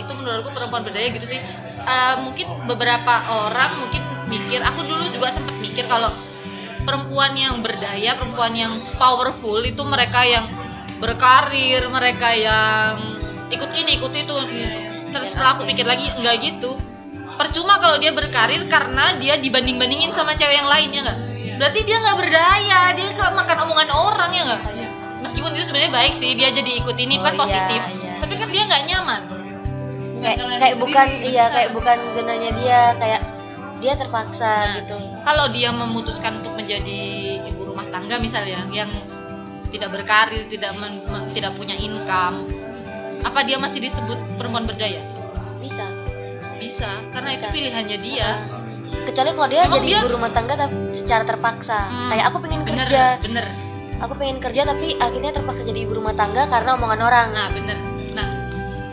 Itu 0.00 0.10
menurutku 0.18 0.50
perempuan 0.50 0.82
berdaya 0.82 1.08
gitu 1.14 1.26
sih. 1.28 1.38
Eh, 1.82 2.14
mungkin 2.24 2.46
beberapa 2.66 3.14
orang 3.28 3.86
mungkin 3.86 4.02
mikir 4.26 4.62
aku 4.64 4.82
dulu 4.82 5.12
juga 5.12 5.30
sempat 5.30 5.54
mikir 5.60 5.86
kalau 5.86 6.10
perempuan 6.82 7.32
yang 7.38 7.60
berdaya 7.62 8.18
perempuan 8.18 8.52
yang 8.54 8.72
powerful 8.98 9.58
itu 9.62 9.82
mereka 9.86 10.22
yang 10.26 10.46
berkarir 11.02 11.82
mereka 11.90 12.30
yang 12.34 13.18
ikut 13.50 13.70
ini 13.74 13.98
ikut 13.98 14.12
itu. 14.14 14.34
Terus 15.12 15.28
setelah 15.34 15.58
aku 15.58 15.68
pikir 15.68 15.84
lagi 15.84 16.08
nggak 16.18 16.36
gitu. 16.40 16.78
Percuma 17.36 17.80
kalau 17.80 17.96
dia 17.98 18.12
berkarir 18.14 18.68
karena 18.68 19.16
dia 19.18 19.40
dibanding 19.40 19.80
bandingin 19.80 20.12
sama 20.14 20.36
cewek 20.36 20.62
yang 20.62 20.68
lainnya 20.68 21.00
nggak 21.10 21.18
berarti 21.62 21.80
dia 21.86 21.96
nggak 22.02 22.18
berdaya 22.18 22.80
dia 22.96 23.06
nggak 23.14 23.32
makan 23.38 23.56
omongan 23.68 23.90
orang 23.94 24.30
ya 24.34 24.42
nggak 24.50 24.62
meskipun 25.22 25.54
itu 25.54 25.70
sebenarnya 25.70 25.92
baik 25.94 26.14
sih 26.18 26.34
dia 26.34 26.50
jadi 26.50 26.82
ikut 26.82 26.96
ini 26.98 27.20
Oh, 27.20 27.22
kan 27.22 27.34
iya, 27.34 27.40
positif. 27.40 27.80
iya. 27.86 28.18
tapi 28.18 28.34
kan 28.34 28.48
dia 28.50 28.62
nggak 28.66 28.82
nyaman. 28.90 29.22
Kayak 30.22 30.38
kayak 30.58 30.76
bukan 30.78 31.08
iya 31.22 31.44
kayak 31.50 31.70
bukan 31.74 31.98
zonanya 32.14 32.50
dia 32.58 32.80
kayak 32.98 33.20
dia 33.82 33.92
terpaksa 33.92 34.46
Nah, 34.46 34.74
gitu. 34.80 34.96
kalau 35.20 35.50
dia 35.50 35.68
memutuskan 35.68 36.38
untuk 36.38 36.54
menjadi 36.54 37.02
ibu 37.44 37.62
rumah 37.64 37.84
tangga 37.84 38.16
misalnya 38.16 38.62
yang 38.70 38.88
tidak 39.68 39.90
berkarir 39.90 40.46
tidak 40.46 40.70
men- 40.74 41.02
me- 41.02 41.28
tidak 41.32 41.52
punya 41.52 41.74
income 41.74 42.46
apa 43.20 43.42
dia 43.42 43.54
masih 43.56 43.78
disebut 43.80 44.18
perempuan 44.34 44.64
berdaya? 44.64 45.02
Bisa. 45.58 45.86
Bisa 46.56 46.90
karena 47.10 47.30
itu 47.32 47.42
Bisa. 47.42 47.54
pilihannya 47.54 47.98
dia. 48.00 48.28
Kecuali 49.02 49.30
kalau 49.30 49.48
dia 49.48 49.60
Emang 49.64 49.78
jadi 49.78 49.86
dia- 49.88 50.00
ibu 50.00 50.10
rumah 50.12 50.30
tangga 50.30 50.54
tapi 50.56 50.74
secara 50.92 51.22
terpaksa. 51.22 51.78
Hmm, 51.86 52.10
kayak 52.10 52.24
aku 52.28 52.38
pengen 52.38 52.60
bener 52.62 52.86
kerja. 52.86 53.04
bener. 53.18 53.46
Aku 53.98 54.14
pengen 54.14 54.38
kerja 54.38 54.62
tapi 54.64 54.94
akhirnya 54.96 55.30
terpaksa 55.32 55.62
jadi 55.62 55.80
ibu 55.80 55.94
rumah 55.96 56.12
tangga 56.12 56.46
karena 56.46 56.74
omongan 56.74 57.00
orang. 57.00 57.26
Nah 57.30 57.46
bener. 57.48 57.78
Nah 58.12 58.26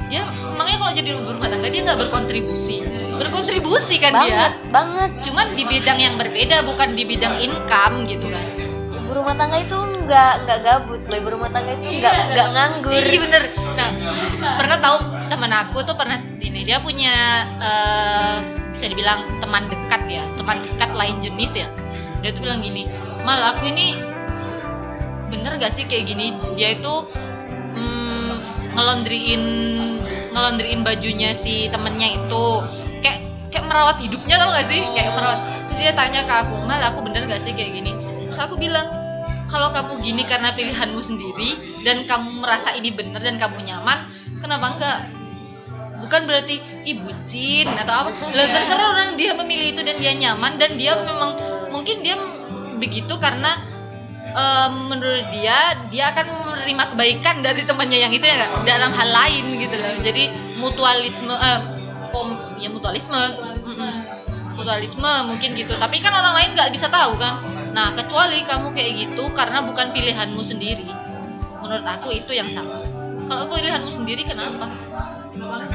dia 0.05 0.21
makanya 0.55 0.77
kalau 0.79 0.93
jadi 0.95 1.07
ibu 1.11 1.29
rumah 1.31 1.49
tangga 1.49 1.67
dia 1.67 1.81
nggak 1.83 1.99
berkontribusi 1.99 2.75
berkontribusi 3.19 3.99
kan 3.99 4.15
banget 4.15 4.31
dia? 4.31 4.47
Banget 4.71 5.11
cuman 5.27 5.47
di 5.53 5.63
bidang 5.67 5.99
yang 5.99 6.15
berbeda 6.15 6.63
bukan 6.63 6.95
di 6.95 7.03
bidang 7.03 7.35
income 7.43 8.07
gitu 8.07 8.31
kan? 8.31 8.45
Ibu 8.95 9.11
rumah 9.11 9.35
tangga 9.35 9.61
itu 9.61 9.77
nggak 10.07 10.33
nggak 10.47 10.59
gabut. 10.63 11.01
Loh 11.11 11.17
ibu 11.19 11.29
rumah 11.35 11.49
tangga 11.51 11.75
itu 11.75 11.99
nggak 11.99 12.15
nggak 12.33 12.47
nganggur. 12.55 13.03
Iya 13.03 13.19
bener. 13.19 13.43
Nah, 13.75 13.89
pernah 14.57 14.77
tahu 14.79 14.97
teman 15.29 15.51
aku 15.53 15.77
tuh 15.85 15.95
pernah 15.97 16.17
ini 16.39 16.63
dia 16.65 16.79
punya 16.81 17.45
eh, 17.59 18.35
bisa 18.73 18.85
dibilang 18.89 19.27
teman 19.43 19.67
dekat 19.67 20.01
ya, 20.07 20.23
teman 20.39 20.63
dekat 20.63 20.91
lain 20.95 21.19
jenis 21.19 21.51
ya. 21.53 21.67
Dia 22.23 22.35
tuh 22.35 22.43
bilang 22.43 22.59
gini, 22.59 22.87
mal 23.23 23.55
aku 23.55 23.67
ini 23.71 23.95
bener 25.29 25.61
gak 25.61 25.71
sih 25.71 25.85
kayak 25.85 26.09
gini? 26.09 26.35
Dia 26.57 26.75
itu 26.75 27.05
mm, 27.77 28.33
ngelondriin 28.75 29.43
ngelondriin 30.33 30.81
bajunya 30.85 31.33
si 31.33 31.67
temennya 31.73 32.17
itu 32.17 32.45
merawat 33.69 34.01
hidupnya 34.01 34.35
tau 34.41 34.49
gak 34.49 34.67
sih? 34.67 34.81
Kayak 34.97 35.13
merawat. 35.13 35.39
Terus 35.69 35.77
dia 35.77 35.93
tanya 35.93 36.21
ke 36.25 36.33
aku, 36.33 36.55
mal 36.65 36.81
aku 36.81 36.99
bener 37.05 37.29
gak 37.29 37.41
sih 37.45 37.53
kayak 37.53 37.77
gini? 37.77 37.93
Terus 38.25 38.39
aku 38.41 38.57
bilang, 38.57 38.89
kalau 39.49 39.73
kamu 39.73 40.01
gini 40.05 40.23
karena 40.25 40.53
pilihanmu 40.53 41.01
sendiri 41.01 41.81
dan 41.81 42.05
kamu 42.05 42.45
merasa 42.45 42.73
ini 42.77 42.93
benar 42.93 43.21
dan 43.21 43.41
kamu 43.41 43.65
nyaman, 43.65 44.09
kenapa 44.41 44.65
enggak? 44.77 44.99
Bukan 45.99 46.21
berarti 46.29 46.63
ih 46.87 46.95
bucin 47.01 47.67
atau 47.75 48.07
apa. 48.07 48.09
Lah 48.31 48.47
terserah 48.49 48.87
orang 48.95 49.09
dia 49.19 49.35
memilih 49.35 49.75
itu 49.75 49.81
dan 49.83 49.99
dia 49.99 50.15
nyaman 50.15 50.55
dan 50.55 50.79
dia 50.79 50.95
memang 50.95 51.35
mungkin 51.75 52.01
dia 52.01 52.15
begitu 52.79 53.19
karena 53.19 53.59
em, 54.31 54.73
menurut 54.87 55.27
dia 55.35 55.75
dia 55.91 56.15
akan 56.15 56.55
menerima 56.55 56.83
kebaikan 56.95 57.35
dari 57.43 57.67
temannya 57.67 57.99
yang 57.99 58.13
itu 58.15 58.23
ya 58.23 58.47
nggak? 58.47 58.51
dalam 58.63 58.91
hal 58.95 59.09
lain 59.11 59.43
gitu 59.59 59.75
loh. 59.75 59.99
Jadi 59.99 60.23
mutualisme 60.55 61.35
eh, 61.35 61.59
kom, 62.15 62.37
ya 62.61 62.69
mutualisme. 62.71 63.17
Mutualisme 64.59 65.13
mungkin 65.23 65.55
gitu. 65.55 65.79
Tapi 65.79 66.03
kan 66.03 66.11
orang 66.11 66.35
lain 66.35 66.49
nggak 66.51 66.75
bisa 66.75 66.91
tahu 66.91 67.15
kan? 67.15 67.39
Nah 67.71 67.95
kecuali 67.95 68.43
kamu 68.43 68.75
kayak 68.75 68.91
gitu 68.99 69.31
karena 69.31 69.63
bukan 69.63 69.95
pilihanmu 69.95 70.43
sendiri. 70.43 70.83
Menurut 71.63 71.87
aku 71.87 72.11
itu 72.11 72.35
yang 72.35 72.51
salah 72.51 72.83
kalau 73.29 73.47
pilihanmu 73.47 73.87
sendiri 73.87 74.27
kenapa? 74.27 74.67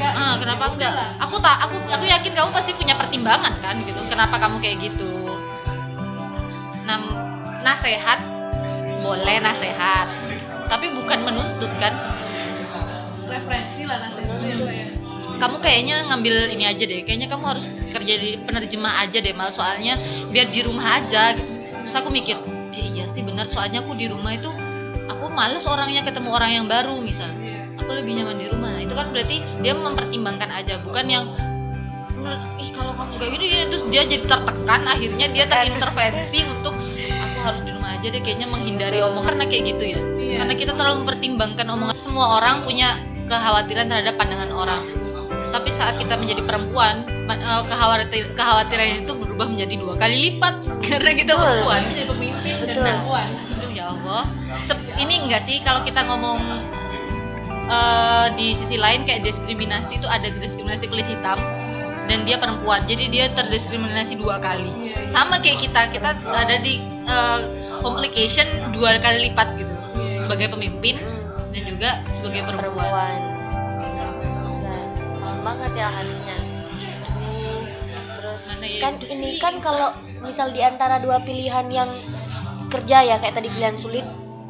Ah 0.05 0.37
kenapa 0.37 0.77
enggak? 0.77 1.17
Aku 1.23 1.41
tak 1.41 1.65
aku 1.65 1.81
aku 1.89 2.05
yakin 2.05 2.37
kamu 2.37 2.51
pasti 2.53 2.77
punya 2.77 2.93
pertimbangan 2.99 3.57
kan 3.65 3.81
gitu. 3.89 4.05
Kenapa 4.13 4.37
kamu 4.37 4.61
kayak 4.61 4.93
gitu? 4.93 5.33
Nah 6.85 7.01
nasehat? 7.65 8.21
Boleh 9.01 9.41
nasehat. 9.41 10.13
Tapi 10.69 10.93
bukan 10.93 11.25
menuntut 11.25 11.73
kan? 11.81 11.95
Referensi 13.25 13.89
lah 13.89 14.05
nasihatnya 14.05 14.53
itu 14.53 14.69
ya 14.69 15.04
kamu 15.39 15.57
kayaknya 15.61 15.97
ngambil 16.11 16.35
ini 16.51 16.65
aja 16.69 16.85
deh. 16.87 17.01
Kayaknya 17.03 17.29
kamu 17.31 17.45
harus 17.45 17.65
kerja 17.91 18.15
di 18.19 18.39
penerjemah 18.43 18.93
aja 19.07 19.19
deh 19.21 19.35
mal. 19.35 19.51
Soalnya 19.51 19.99
biar 20.31 20.51
di 20.51 20.61
rumah 20.63 21.03
aja 21.03 21.35
gitu. 21.35 21.53
terus 21.85 22.01
aku 22.01 22.09
mikir 22.09 22.41
eh, 22.73 22.87
iya 22.97 23.05
sih 23.05 23.21
benar 23.21 23.45
soalnya 23.45 23.85
aku 23.85 23.93
di 23.93 24.09
rumah 24.09 24.33
itu 24.35 24.49
aku 25.05 25.29
males 25.31 25.69
orangnya 25.69 26.01
ketemu 26.01 26.33
orang 26.33 26.51
yang 26.63 26.67
baru 26.67 26.97
misal. 26.99 27.29
Aku 27.83 27.91
lebih 27.93 28.17
nyaman 28.19 28.41
di 28.41 28.47
rumah. 28.49 28.71
Nah, 28.79 28.83
itu 28.83 28.95
kan 28.97 29.13
berarti 29.13 29.45
dia 29.61 29.75
mempertimbangkan 29.77 30.49
aja 30.49 30.81
bukan 30.81 31.07
yang 31.11 31.25
"Menurut, 32.17 32.41
ih 32.57 32.71
kalau 32.73 32.97
kamu 32.97 33.13
kayak 33.21 33.31
gini 33.37 33.47
ya," 33.53 33.63
terus 33.69 33.85
dia 33.93 34.03
jadi 34.09 34.25
tertekan. 34.25 34.81
Akhirnya 34.89 35.27
dia 35.29 35.45
terintervensi 35.45 36.39
untuk 36.49 36.73
aku 36.97 37.39
harus 37.45 37.61
di 37.69 37.71
rumah 37.77 37.91
aja 38.01 38.07
deh 38.09 38.23
kayaknya 38.25 38.49
menghindari 38.49 38.99
omongan 39.05 39.37
karena 39.37 39.45
kayak 39.51 39.65
gitu 39.77 39.85
ya. 39.93 40.01
Iya. 40.01 40.37
karena 40.41 40.55
kita 40.57 40.73
terlalu 40.73 40.97
mempertimbangkan 41.05 41.67
omongan. 41.69 41.97
Semua 42.01 42.41
orang 42.41 42.65
punya 42.65 42.97
kekhawatiran 43.29 43.87
terhadap 43.93 44.15
pandangan 44.17 44.51
orang 44.57 45.04
tapi 45.55 45.71
saat 45.71 45.95
kita 46.03 46.19
menjadi 46.19 46.43
perempuan 46.43 47.07
eh, 47.31 47.63
kekhawatiran 47.71 48.35
kekhawatiran 48.35 49.07
itu 49.07 49.13
berubah 49.15 49.47
menjadi 49.47 49.75
dua 49.79 49.95
kali 49.95 50.17
lipat 50.35 50.55
karena 50.91 51.11
kita 51.15 51.33
Betul. 51.39 51.47
perempuan 51.47 51.81
Jadi 51.87 52.03
pemimpin 52.11 52.53
dan 52.59 52.67
Betul. 52.67 52.83
perempuan. 52.83 53.29
Aduh 53.55 53.71
ya 53.71 53.85
Allah. 53.87 54.23
Sep- 54.67 54.91
ini 54.99 55.15
enggak 55.23 55.47
sih 55.47 55.63
kalau 55.63 55.87
kita 55.87 56.03
ngomong 56.03 56.43
eh, 57.71 58.27
di 58.35 58.59
sisi 58.59 58.75
lain 58.75 59.07
kayak 59.07 59.23
diskriminasi 59.23 60.03
itu 60.03 60.11
ada 60.11 60.27
diskriminasi 60.27 60.91
kulit 60.91 61.07
hitam 61.07 61.39
dan 62.11 62.27
dia 62.27 62.37
perempuan. 62.37 62.83
Jadi 62.91 63.15
dia 63.15 63.31
terdiskriminasi 63.39 64.19
dua 64.19 64.43
kali. 64.43 64.93
Sama 65.15 65.39
kayak 65.39 65.63
kita, 65.63 65.95
kita 65.95 66.19
ada 66.35 66.59
di 66.59 66.83
eh, 67.07 67.41
complication 67.79 68.75
dua 68.75 68.99
kali 68.99 69.31
lipat 69.31 69.55
gitu. 69.55 69.71
Sebagai 70.19 70.51
pemimpin 70.51 70.99
dan 71.55 71.63
juga 71.71 72.03
sebagai 72.19 72.43
perempuan. 72.43 72.91
perempuan 72.91 73.34
banget 75.45 75.73
ya 75.77 75.89
harusnya 75.93 76.37
Hmm, 77.15 77.61
terus 78.17 78.43
Mana 78.49 78.67
ya 78.67 78.79
kan 78.81 78.93
ini 79.05 79.37
kan 79.39 79.55
kalau 79.61 79.93
misal 80.21 80.51
di 80.51 80.65
antara 80.65 80.99
dua 80.99 81.21
pilihan 81.21 81.69
yang 81.69 81.91
kerja 82.69 83.05
ya 83.05 83.17
kayak 83.21 83.37
tadi 83.37 83.53
pilihan 83.53 83.79
sulit 83.79 84.03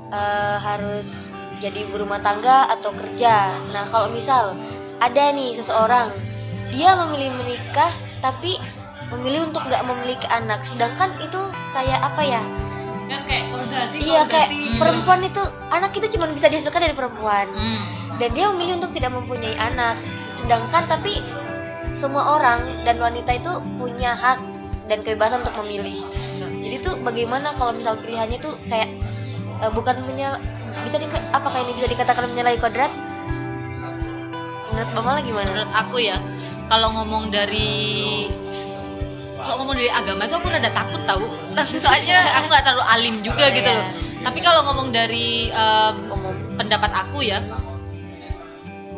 eh, 0.09 0.57
harus 0.57 1.29
jadi 1.59 1.85
ibu 1.89 1.99
rumah 1.99 2.21
tangga 2.21 2.71
atau 2.71 2.93
kerja. 2.93 3.57
Nah 3.73 3.85
kalau 3.89 4.09
misal 4.11 4.55
ada 4.99 5.33
nih 5.33 5.53
seseorang 5.53 6.13
dia 6.71 6.95
memilih 6.97 7.35
menikah 7.37 7.93
tapi 8.21 8.57
memilih 9.13 9.49
untuk 9.49 9.65
nggak 9.65 9.85
memiliki 9.85 10.27
anak. 10.29 10.65
Sedangkan 10.65 11.15
itu 11.21 11.41
kayak 11.73 12.01
apa 12.01 12.23
ya? 12.25 12.43
Kan 13.05 13.21
kayak 13.29 13.45
iya 14.01 14.23
kayak 14.25 14.49
Hmm. 14.51 14.81
perempuan 14.81 15.21
itu 15.23 15.43
anak 15.69 15.93
itu 15.93 16.07
cuma 16.17 16.27
bisa 16.33 16.49
dihasilkan 16.49 16.81
dari 16.81 16.97
perempuan. 16.97 17.47
Hmm. 17.53 17.83
dan 18.15 18.31
dia 18.31 18.47
memilih 18.47 18.79
untuk 18.79 18.95
tidak 18.95 19.11
mempunyai 19.11 19.59
anak 19.59 19.99
sedangkan 20.35 20.85
tapi 20.87 21.23
semua 21.95 22.37
orang 22.37 22.83
dan 22.83 22.99
wanita 22.99 23.31
itu 23.33 23.51
punya 23.79 24.13
hak 24.13 24.39
dan 24.87 25.01
kebebasan 25.01 25.41
untuk 25.41 25.57
memilih. 25.65 26.03
Jadi 26.37 26.77
tuh 26.81 26.95
bagaimana 27.01 27.55
kalau 27.55 27.73
misal 27.73 27.95
pilihannya 27.97 28.39
tuh 28.39 28.59
kayak 28.67 28.91
eh, 29.61 29.71
bukan 29.71 30.03
menyal 30.05 30.37
bisa 30.83 30.99
di 30.99 31.07
apakah 31.31 31.63
ini 31.63 31.73
bisa 31.73 31.87
dikatakan 31.87 32.27
menyalahi 32.27 32.59
kodrat? 32.59 32.91
Menurut 34.71 34.91
mama 34.93 35.23
gimana? 35.23 35.49
Menurut 35.49 35.73
aku 35.73 35.97
ya 36.03 36.19
kalau 36.67 36.91
ngomong 36.93 37.31
dari 37.31 38.27
kalau 39.37 39.61
ngomong 39.61 39.77
dari 39.77 39.93
agama 39.93 40.25
itu 40.25 40.35
aku 40.35 40.49
rada 40.49 40.73
takut 40.73 41.05
tahu 41.05 41.25
soalnya 41.85 42.33
aku 42.33 42.49
nggak 42.49 42.65
terlalu 42.65 42.85
alim 42.89 43.15
juga 43.21 43.53
gitu 43.53 43.69
Iya. 43.69 43.77
loh. 43.77 43.87
tapi 44.25 44.39
kalau 44.41 44.65
ngomong 44.65 44.89
dari 44.89 45.53
umum 46.09 46.33
pendapat 46.57 46.89
aku 46.89 47.21
ya 47.21 47.45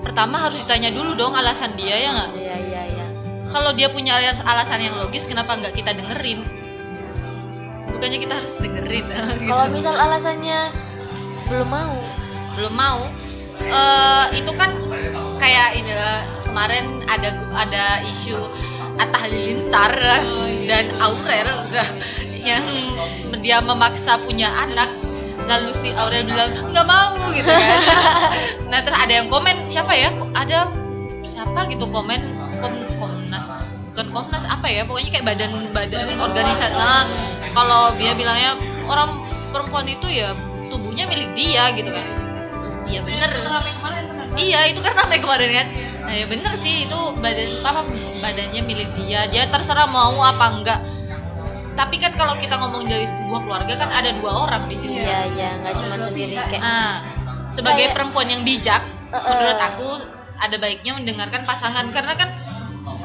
pertama 0.06 0.38
harus 0.38 0.62
ditanya 0.62 0.94
dulu 0.94 1.18
dong 1.18 1.34
alasan 1.34 1.74
dia 1.74 1.98
ya 1.98 2.10
nggak? 2.14 2.30
Iya 2.38 2.56
iya 2.70 2.82
iya. 2.94 3.06
Kalau 3.50 3.74
dia 3.74 3.90
punya 3.90 4.22
alas- 4.22 4.44
alasan 4.46 4.86
yang 4.86 4.94
logis 4.96 5.26
kenapa 5.26 5.58
nggak 5.58 5.74
kita 5.74 5.90
dengerin? 5.90 6.46
Bukannya 7.90 8.18
kita 8.22 8.34
harus 8.38 8.52
dengerin 8.62 9.04
gitu. 9.10 9.50
kalau 9.50 9.66
misal 9.68 9.94
alasannya 9.98 10.70
belum 11.50 11.68
mau. 11.68 11.94
Belum 12.54 12.74
mau 12.74 13.02
eh 13.56 14.26
itu 14.36 14.52
kan 14.52 14.68
kayak 15.40 15.80
ini 15.80 15.88
eh, 15.88 16.22
kemarin 16.44 17.00
ada 17.08 17.40
ada 17.56 18.04
isu 18.04 18.36
Atta 19.00 19.24
Halilintar 19.24 19.92
dan 20.68 20.92
Aurel 21.00 21.48
udah 21.68 21.88
yang 22.36 22.62
dia 23.40 23.58
memaksa 23.58 24.20
punya 24.20 24.52
anak 24.54 24.92
lalu 25.46 25.70
si 25.72 25.94
Aurel 25.94 26.26
bilang 26.26 26.50
nggak 26.74 26.86
mau 26.86 27.14
gitu 27.32 27.46
kan 27.46 27.80
nah 28.70 28.78
terus 28.82 28.98
ada 28.98 29.12
yang 29.12 29.28
komen 29.30 29.66
siapa 29.70 29.94
ya 29.94 30.10
ada 30.34 30.70
siapa 31.22 31.70
gitu 31.70 31.86
komen 31.88 32.20
kom, 32.58 32.74
Komnas 32.98 33.46
bukan 33.94 34.06
Komnas 34.12 34.44
apa 34.44 34.66
ya 34.68 34.82
pokoknya 34.84 35.10
kayak 35.14 35.26
badan 35.26 35.52
badan 35.72 36.06
organisasi 36.18 36.74
nah, 36.74 37.06
kalau 37.54 37.94
dia 37.96 38.12
bilangnya 38.12 38.58
orang 38.90 39.22
perempuan 39.54 39.86
itu 39.88 40.10
ya 40.10 40.34
tubuhnya 40.68 41.06
milik 41.06 41.30
dia 41.32 41.70
gitu 41.72 41.88
kan 41.88 42.04
iya 42.86 43.00
bener 43.02 43.30
benar. 43.30 43.62
Iya 44.36 44.68
itu 44.68 44.80
kan 44.84 44.92
ramai 44.92 45.18
kemarin 45.18 45.50
kan. 45.50 45.66
Nah 46.06 46.12
ya 46.12 46.26
bener 46.28 46.52
sih 46.60 46.84
itu 46.84 46.98
badan 47.24 47.50
apa 47.64 47.80
badannya 48.20 48.62
milik 48.62 48.92
dia. 48.94 49.24
Dia 49.32 49.48
terserah 49.48 49.88
mau 49.88 50.20
apa 50.20 50.46
enggak. 50.52 50.80
Tapi 51.76 51.96
kan 51.96 52.12
kalau 52.12 52.34
kita 52.34 52.56
ngomong 52.56 52.84
dari 52.84 53.04
sebuah 53.04 53.40
keluarga 53.42 53.74
kan 53.76 53.90
ada 53.90 54.10
dua 54.12 54.48
orang 54.48 54.64
di 54.64 54.74
sini. 54.74 54.96
iya 54.98 55.28
iya 55.30 55.50
nggak 55.58 55.74
cuma 55.76 55.94
sendiri 56.00 56.34
kayak 56.40 56.58
Nah 56.58 57.04
sebagai 57.46 57.84
Kayak- 57.84 57.94
perempuan 57.94 58.26
yang 58.26 58.42
bijak, 58.42 58.82
Eh-eh. 59.06 59.20
menurut 59.22 59.60
aku 59.60 59.88
ada 60.36 60.56
baiknya 60.56 60.92
mendengarkan 60.94 61.44
pasangan 61.44 61.88
karena 61.90 62.12
kan 62.12 62.28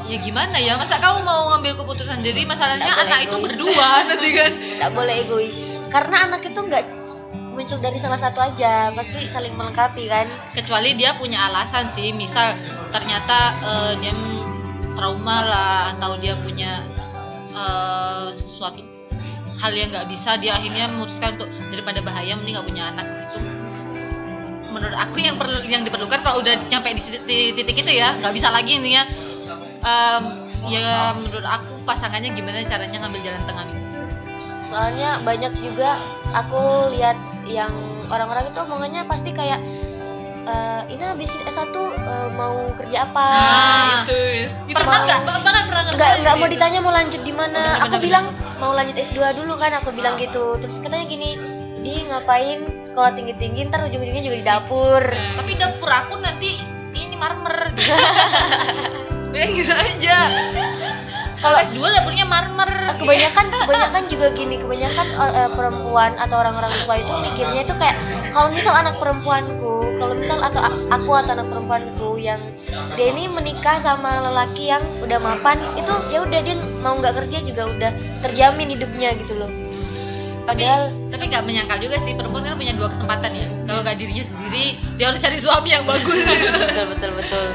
ya 0.03 0.17
gimana 0.17 0.55
ya 0.55 0.75
masa 0.75 0.97
kamu 0.97 1.21
mau 1.21 1.51
ngambil 1.51 1.79
keputusan 1.79 2.19
jadi 2.19 2.43
masalahnya 2.43 2.91
anak 2.97 3.23
itu 3.23 3.31
egois. 3.33 3.43
berdua 3.47 3.89
nanti 4.09 4.29
kan 4.33 4.51
nggak 4.77 4.91
boleh 4.91 5.15
egois 5.21 5.55
karena 5.87 6.27
anak 6.27 6.41
itu 6.43 6.59
nggak 6.59 6.83
muncul 7.51 7.79
dari 7.79 7.95
salah 7.95 8.17
satu 8.17 8.39
aja 8.41 8.91
pasti 8.91 9.27
saling 9.27 9.53
melengkapi 9.53 10.07
kan 10.07 10.27
kecuali 10.51 10.95
dia 10.95 11.15
punya 11.15 11.47
alasan 11.47 11.87
sih 11.87 12.11
misal 12.11 12.59
ternyata 12.91 13.37
eh, 13.61 13.93
dia 13.99 14.11
trauma 14.91 15.37
lah 15.41 15.79
atau 15.95 16.19
dia 16.19 16.35
punya 16.35 16.83
eh, 17.51 18.27
suatu 18.57 18.81
hal 19.61 19.71
yang 19.77 19.93
nggak 19.93 20.07
bisa 20.09 20.41
dia 20.41 20.57
akhirnya 20.57 20.89
memutuskan 20.89 21.37
untuk 21.37 21.49
daripada 21.69 21.99
bahaya 22.01 22.33
mending 22.33 22.57
nggak 22.57 22.67
punya 22.67 22.83
anak. 22.95 23.05
Itu 23.29 23.39
menurut 24.71 24.97
aku 24.97 25.17
yang 25.19 25.35
perlu 25.35 25.61
yang 25.67 25.83
diperlukan 25.83 26.23
kalau 26.23 26.41
udah 26.41 26.57
nyampe 26.71 26.95
di, 27.27 27.51
titik 27.53 27.77
itu 27.83 27.91
ya 27.91 28.17
nggak 28.17 28.33
bisa 28.33 28.49
lagi 28.49 28.79
ini 28.79 28.97
ya. 28.97 29.03
Em, 29.81 30.23
ya 30.69 31.17
menurut 31.17 31.45
aku 31.45 31.81
pasangannya 31.89 32.37
gimana 32.37 32.61
caranya 32.61 33.01
ngambil 33.01 33.21
jalan 33.25 33.41
tengah 33.49 33.65
soalnya 34.71 35.19
banyak 35.27 35.51
juga 35.59 35.99
aku 36.31 36.95
lihat 36.95 37.19
yang 37.43 37.75
orang-orang 38.07 38.47
itu 38.47 38.59
omongannya 38.63 39.03
pasti 39.03 39.35
kayak 39.35 39.59
"Eh, 40.41 40.81
ini 40.97 41.03
habis 41.05 41.29
S1 41.45 41.69
eh, 41.73 42.29
mau 42.33 42.65
kerja 42.77 43.05
apa? 43.05 43.25
Nah, 43.29 44.03
itu. 44.05 44.49
Itu 44.69 44.75
Pernah 44.77 44.99
nggak? 45.05 45.19
Kan 45.21 45.41
pernah 45.41 45.81
nggak 45.91 46.35
mau 46.37 46.47
gitu. 46.47 46.53
ditanya 46.57 46.79
mau 46.81 46.93
lanjut 46.93 47.21
di 47.21 47.33
mana. 47.33 47.81
Aku 47.85 47.97
bener, 47.97 48.05
bilang 48.05 48.25
mau 48.57 48.71
lanjut 48.73 48.95
S2 48.97 49.17
dulu 49.37 49.53
kan 49.57 49.77
aku 49.77 49.93
bilang 49.93 50.17
gitu. 50.17 50.57
Terus 50.57 50.77
katanya 50.81 51.05
gini 51.05 51.37
di 51.81 52.05
ngapain 52.05 52.61
sekolah 52.85 53.17
tinggi 53.17 53.33
tinggi 53.41 53.65
ntar 53.69 53.81
ujung 53.85 54.01
ujungnya 54.01 54.23
juga 54.25 54.37
di 54.37 54.45
dapur. 54.45 55.01
Tapi 55.13 55.51
dapur 55.57 55.89
aku 55.89 56.13
nanti 56.17 56.61
ini 56.97 57.15
marmer. 57.17 57.57
Ya 59.31 59.47
gitu 59.47 59.71
aja 59.71 60.17
kalau 61.41 61.57
S2 61.57 61.81
dapurnya 61.81 62.25
marmer. 62.29 62.69
Eh, 62.69 62.95
kebanyakan 63.01 63.45
kebanyakan 63.49 64.03
juga 64.09 64.27
gini 64.37 64.55
kebanyakan 64.61 65.07
eh, 65.17 65.49
perempuan 65.53 66.11
atau 66.21 66.35
orang-orang 66.37 66.73
tua 66.85 66.95
itu 67.01 67.13
mikirnya 67.23 67.61
itu 67.65 67.73
kayak 67.81 67.97
kalau 68.29 68.53
misal 68.53 68.73
anak 68.73 68.95
perempuanku 69.01 69.73
kalau 69.97 70.13
misal 70.17 70.37
atau 70.41 70.61
aku 70.89 71.11
atau 71.13 71.31
anak 71.37 71.47
perempuanku 71.49 72.09
yang 72.21 72.41
dia 72.97 73.13
ini 73.13 73.29
menikah 73.29 73.77
sama 73.81 74.21
lelaki 74.21 74.69
yang 74.69 74.83
udah 75.01 75.17
mapan 75.17 75.57
itu 75.77 75.93
ya 76.13 76.19
udah 76.25 76.39
dia 76.41 76.55
mau 76.81 76.97
nggak 76.97 77.25
kerja 77.25 77.37
juga 77.45 77.69
udah 77.69 77.91
terjamin 78.25 78.73
hidupnya 78.77 79.17
gitu 79.17 79.33
loh. 79.37 79.49
Tapi 80.41 80.57
padahal 80.65 80.89
tapi 81.13 81.23
nggak 81.29 81.43
menyangkal 81.45 81.77
juga 81.77 82.01
sih 82.01 82.17
perempuan 82.17 82.43
kan 82.45 82.57
punya 82.57 82.73
dua 82.73 82.89
kesempatan 82.89 83.31
ya. 83.33 83.47
Kalau 83.69 83.81
nggak 83.85 83.97
dirinya 83.97 84.25
sendiri 84.25 84.65
dia 84.97 85.05
harus 85.13 85.21
cari 85.21 85.37
suami 85.37 85.69
yang 85.69 85.85
bagus. 85.85 86.17
Betul 86.65 86.85
betul 86.91 87.11
betul. 87.13 87.45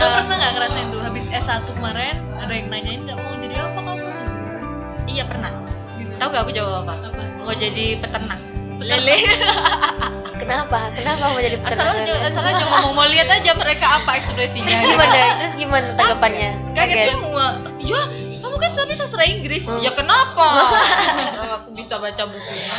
Eh, 0.00 0.20
pernah 0.24 0.36
nggak 0.40 0.52
ngerasain 0.56 0.88
tuh 0.88 1.00
habis 1.04 1.28
S1 1.28 1.68
kemarin 1.76 2.16
ada 2.40 2.52
yang 2.56 2.68
nanyain 2.72 3.00
nggak 3.04 3.18
mau 3.20 3.32
jadi 3.36 3.54
apa 3.60 3.80
kamu? 3.84 4.06
iya 5.10 5.22
pernah. 5.28 5.50
Tahu 6.20 6.28
gak 6.36 6.42
aku 6.44 6.52
jawab 6.52 6.84
apa? 6.84 6.92
Apa? 7.12 7.22
mau 7.44 7.54
jadi 7.56 7.86
peternak. 8.00 8.40
Lele. 8.80 9.18
Kenapa? 10.40 10.88
Kenapa 10.96 11.36
mau 11.36 11.40
jadi 11.40 11.60
asal 11.60 11.84
aja 11.84 12.00
peternak 12.00 12.32
asal 12.32 12.44
aja 12.48 12.64
ngomong 12.64 12.92
mau 12.96 13.04
lihat 13.04 13.28
aja 13.28 13.52
mereka 13.52 14.00
apa 14.00 14.16
ekspresinya. 14.16 14.72
Gimana? 14.88 15.20
Terus 15.44 15.54
gimana 15.60 15.88
tanggapannya? 16.00 16.50
Kaget 16.72 17.12
semua. 17.12 17.46
Ya 17.76 18.00
kamu 18.40 18.56
kan 18.56 18.70
tapi 18.72 18.92
sastra 18.96 19.24
Inggris. 19.28 19.68
Hmm. 19.68 19.84
ya 19.84 19.92
kenapa? 19.92 20.46
Aku 21.60 21.76
bisa 21.76 22.00
baca 22.00 22.22
bukunya 22.24 22.72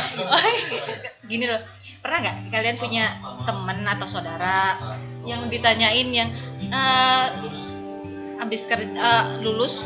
gini 1.30 1.46
loh. 1.46 1.62
Pernah 2.02 2.18
nggak 2.18 2.36
kalian 2.50 2.76
punya 2.82 3.04
temen 3.46 3.78
atau 3.86 4.06
saudara 4.10 4.74
yang 5.22 5.46
ditanyain 5.46 6.10
yang 6.10 6.28
eh 6.66 7.26
habis 8.52 8.68
kerja 8.68 8.92
eh, 8.92 9.24
lulus 9.40 9.80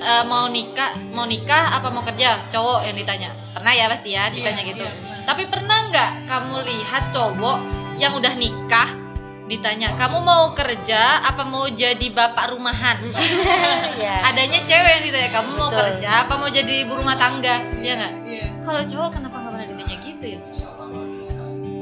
eh, 0.00 0.24
mau 0.24 0.48
nikah 0.48 0.96
mau 1.12 1.28
nikah 1.28 1.76
apa 1.76 1.92
mau 1.92 2.00
kerja? 2.00 2.48
Cowok 2.48 2.88
yang 2.88 2.96
ditanya. 2.96 3.36
Pernah 3.52 3.72
ya 3.76 3.84
pasti 3.92 4.16
ya 4.16 4.32
ditanya 4.32 4.64
Iya, 4.64 4.70
gitu. 4.72 4.84
iya. 4.88 4.92
tapi 5.28 5.44
pernah 5.52 5.92
nggak 5.92 6.10
kamu 6.24 6.64
lihat 6.64 7.12
cowok 7.12 7.58
yang 8.00 8.16
udah 8.16 8.32
nikah 8.40 8.88
ditanya 9.44 9.92
kamu 10.00 10.24
mau 10.24 10.56
kerja 10.56 11.20
apa 11.28 11.44
mau 11.44 11.68
jadi 11.68 12.08
bapak 12.08 12.56
rumahan? 12.56 13.04
Ya 14.00 14.32
adanya 14.32 14.64
cewek 14.64 14.90
yang 14.96 15.04
ditanya 15.04 15.30
kamu 15.36 15.50
mau 15.52 15.68
Betul. 15.68 16.00
kerja 16.00 16.24
apa 16.24 16.34
mau 16.40 16.48
jadi 16.48 16.88
ibu 16.88 16.92
rumah 16.96 17.20
tangga? 17.20 17.68
Ya 17.84 18.00
nggak? 18.00 18.12
Iya. 18.24 18.46
kalau 18.64 18.80
cowok 18.88 19.10
kenapa 19.20 19.36
nggak 19.44 19.52
pernah 19.52 19.66
ditanya 19.68 19.96
gitu 20.00 20.24
ya? 20.24 20.40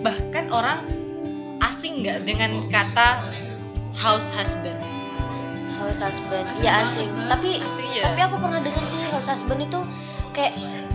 Bahkan 0.03 0.45
orang 0.51 0.79
asing 1.63 2.03
nggak 2.03 2.27
dengan 2.27 2.67
kata 2.67 3.23
house 3.95 4.27
husband 4.35 4.83
host 5.83 6.01
husband 6.01 6.47
iya 6.59 6.83
asing 6.83 7.11
tapi 7.27 7.59
Asing 7.59 7.89
ya. 7.91 8.03
tapi 8.05 8.21
aku 8.21 8.37
pernah 8.39 8.61
dengar 8.61 8.85
sih 8.85 9.01
host 9.09 9.29
husband 9.29 9.61
itu 9.63 9.81
kayak 10.31 10.55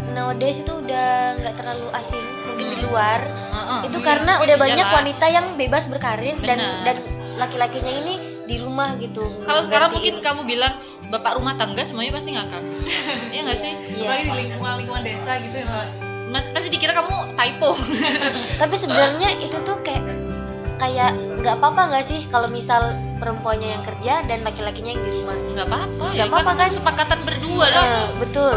nowadays 0.10 0.58
itu 0.58 0.72
udah 0.74 1.08
nggak 1.36 1.56
terlalu 1.56 1.88
asing 1.94 2.24
mungkin 2.42 2.66
di 2.66 2.76
Hmm. 2.78 2.86
luar 2.88 3.20
Heeh, 3.22 3.80
itu 3.86 3.98
iya. 3.98 4.06
karena 4.06 4.34
udah 4.40 4.56
banyak 4.56 4.80
Iyalah. 4.80 4.98
wanita 4.98 5.26
yang 5.28 5.46
bebas 5.54 5.84
berkarir 5.86 6.36
dan 6.40 6.58
Benar. 6.58 6.84
dan 6.84 6.98
laki-lakinya 7.36 7.94
ini 7.96 8.14
di 8.44 8.58
rumah 8.58 8.96
gitu 8.96 9.28
Kalau 9.44 9.62
sekarang 9.62 9.92
mungkin 9.92 10.20
kamu 10.20 10.42
bilang 10.44 10.74
bapak 11.08 11.36
rumah 11.36 11.54
tangga 11.54 11.82
semuanya 11.82 12.12
pasti 12.12 12.32
ngakak. 12.32 12.64
Iya 13.34 13.42
nggak 13.44 13.60
sih? 13.60 13.74
Iya. 13.94 14.08
apalagi 14.24 14.26
di 14.26 14.38
lingkungan 14.48 14.76
lingkungan 14.80 15.04
desa 15.04 15.32
gitu 15.38 15.58
ya. 15.60 15.68
Mas 16.28 16.44
pasti 16.50 16.68
dikira 16.70 16.92
kamu 16.92 17.14
typo. 17.34 17.70
tapi 18.58 18.76
sebenarnya 18.76 19.30
itu 19.38 19.58
tuh 19.60 19.78
kayak 19.80 20.04
kayak 20.78 21.12
nggak 21.42 21.58
apa-apa 21.58 21.82
nggak 21.90 22.06
sih 22.06 22.26
kalau 22.30 22.48
misal 22.48 22.94
perempuannya 23.18 23.78
yang 23.78 23.84
kerja 23.86 24.22
dan 24.26 24.46
laki-lakinya 24.46 24.94
yang 24.94 25.04
di 25.04 25.12
rumah 25.22 25.36
Nggak 25.54 25.68
apa-apa. 25.68 26.06
Nggak 26.14 26.28
ya 26.28 26.32
apa-apa 26.32 26.52
kan 26.54 26.70
sepakatan 26.70 27.20
berdua 27.26 27.66
lah. 27.70 27.86
Eh, 27.86 28.08
betul 28.22 28.54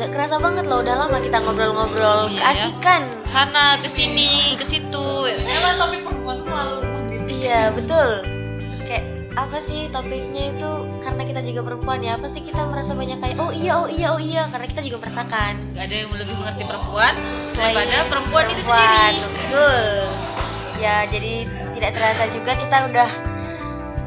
nggak 0.00 0.16
kerasa 0.16 0.40
banget 0.40 0.64
loh 0.64 0.80
udah 0.80 0.96
lama 0.96 1.20
kita 1.20 1.44
ngobrol-ngobrol 1.44 2.32
Iya, 2.32 2.32
ya. 2.32 2.40
keasikan 2.72 3.02
Sana 3.28 3.76
ke 3.84 3.88
sini 3.92 4.56
ke 4.56 4.64
situ. 4.64 5.28
emang 5.28 5.76
topik 5.76 6.08
perempuan 6.08 6.40
selalu 6.40 6.88
iya 7.28 7.68
betul 7.68 8.24
kayak 8.88 9.04
apa 9.30 9.62
sih 9.62 9.86
topiknya 9.88 10.50
itu 10.50 10.70
karena 11.00 11.22
kita 11.22 11.40
juga 11.44 11.60
perempuan 11.62 12.02
ya 12.02 12.18
apa 12.18 12.26
sih 12.26 12.42
kita 12.42 12.66
merasa 12.66 12.92
banyak 12.92 13.18
kayak 13.18 13.38
oh 13.38 13.54
iya 13.54 13.72
oh 13.76 13.86
iya 13.86 14.08
oh 14.10 14.18
iya 14.18 14.42
karena 14.50 14.66
kita 14.66 14.80
juga 14.82 14.96
merasakan 15.00 15.54
Gak 15.72 15.84
ada 15.86 15.94
yang 15.96 16.10
lebih 16.10 16.34
mengerti 16.34 16.62
perempuan 16.66 17.14
Selain 17.54 17.74
daripada 17.78 18.10
perempuan, 18.10 18.44
itu 18.46 18.54
perempuan, 18.60 19.12
sendiri. 19.14 19.30
betul 19.30 19.82
ya 20.76 20.96
jadi 21.06 21.32
tidak 21.76 21.90
terasa 21.94 22.24
juga 22.32 22.52
kita 22.56 22.76
udah 22.90 23.10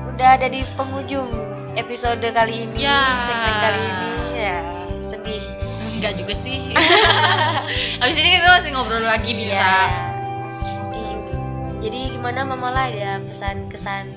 udah 0.09 0.29
ada 0.35 0.47
di 0.47 0.61
penghujung 0.75 1.29
episode 1.73 2.21
kali 2.21 2.67
ini 2.67 2.83
Ya. 2.83 2.99
segmen 3.23 3.55
kali 3.59 3.79
ini 3.81 4.09
ya 4.35 4.55
sedih 5.01 5.43
Enggak 5.93 6.19
juga 6.19 6.33
sih. 6.35 6.59
Habis 8.03 8.17
ini 8.19 8.35
kita 8.35 8.59
masih 8.59 8.71
ngobrol 8.75 9.07
lagi 9.07 9.31
bisa. 9.31 9.55
Ya. 9.55 9.87
Jadi 11.79 12.11
gimana 12.11 12.43
mama 12.43 12.75
lah 12.75 12.91
ya 12.91 13.23
pesan 13.23 13.71
kesan 13.71 14.11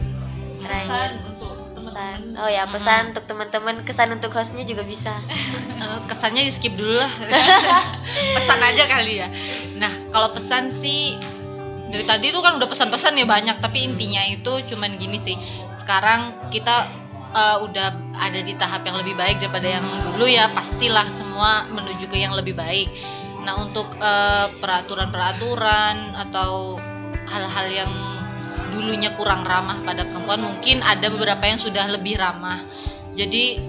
pesan 0.67 1.11
untuk 1.31 1.55
pesan 1.77 2.19
teman-teman 2.21 2.43
oh 2.43 2.51
ya 2.51 2.65
pesan 2.67 3.03
untuk 3.15 3.25
teman-teman 3.31 3.75
kesan 3.87 4.09
untuk 4.15 4.31
hostnya 4.35 4.65
juga 4.67 4.83
bisa 4.83 5.15
Eh, 5.77 6.01
kesannya 6.09 6.43
di 6.49 6.53
skip 6.53 6.75
dulu 6.75 6.99
lah. 6.99 7.13
pesan 8.37 8.61
aja 8.65 8.85
kali 8.89 9.23
ya. 9.23 9.29
Nah, 9.77 9.93
kalau 10.11 10.33
pesan 10.33 10.73
sih 10.73 11.15
dari 11.93 12.03
tadi 12.03 12.35
tuh 12.35 12.43
kan 12.43 12.59
udah 12.59 12.67
pesan-pesan 12.67 13.15
ya 13.21 13.27
banyak, 13.29 13.63
tapi 13.63 13.87
intinya 13.87 14.25
itu 14.27 14.65
cuman 14.73 14.99
gini 14.99 15.21
sih. 15.21 15.37
Sekarang 15.79 16.51
kita 16.51 16.91
eh, 17.37 17.59
udah 17.61 17.93
ada 18.19 18.41
di 18.41 18.57
tahap 18.59 18.83
yang 18.89 18.99
lebih 18.99 19.15
baik 19.15 19.39
daripada 19.39 19.69
yang 19.69 19.87
dulu 20.17 20.27
ya, 20.27 20.51
pastilah 20.51 21.07
semua 21.15 21.69
menuju 21.71 22.09
ke 22.09 22.19
yang 22.19 22.33
lebih 22.33 22.57
baik. 22.57 22.89
Nah, 23.45 23.61
untuk 23.63 23.93
eh, 24.01 24.47
peraturan-peraturan 24.59 26.17
atau 26.17 26.81
hal-hal 27.29 27.67
yang 27.69 27.93
dulunya 28.71 29.15
kurang 29.15 29.47
ramah 29.47 29.83
pada 29.83 30.03
perempuan, 30.07 30.43
mungkin 30.43 30.83
ada 30.83 31.07
beberapa 31.09 31.45
yang 31.47 31.59
sudah 31.59 31.91
lebih 31.91 32.19
ramah. 32.19 32.63
Jadi 33.17 33.61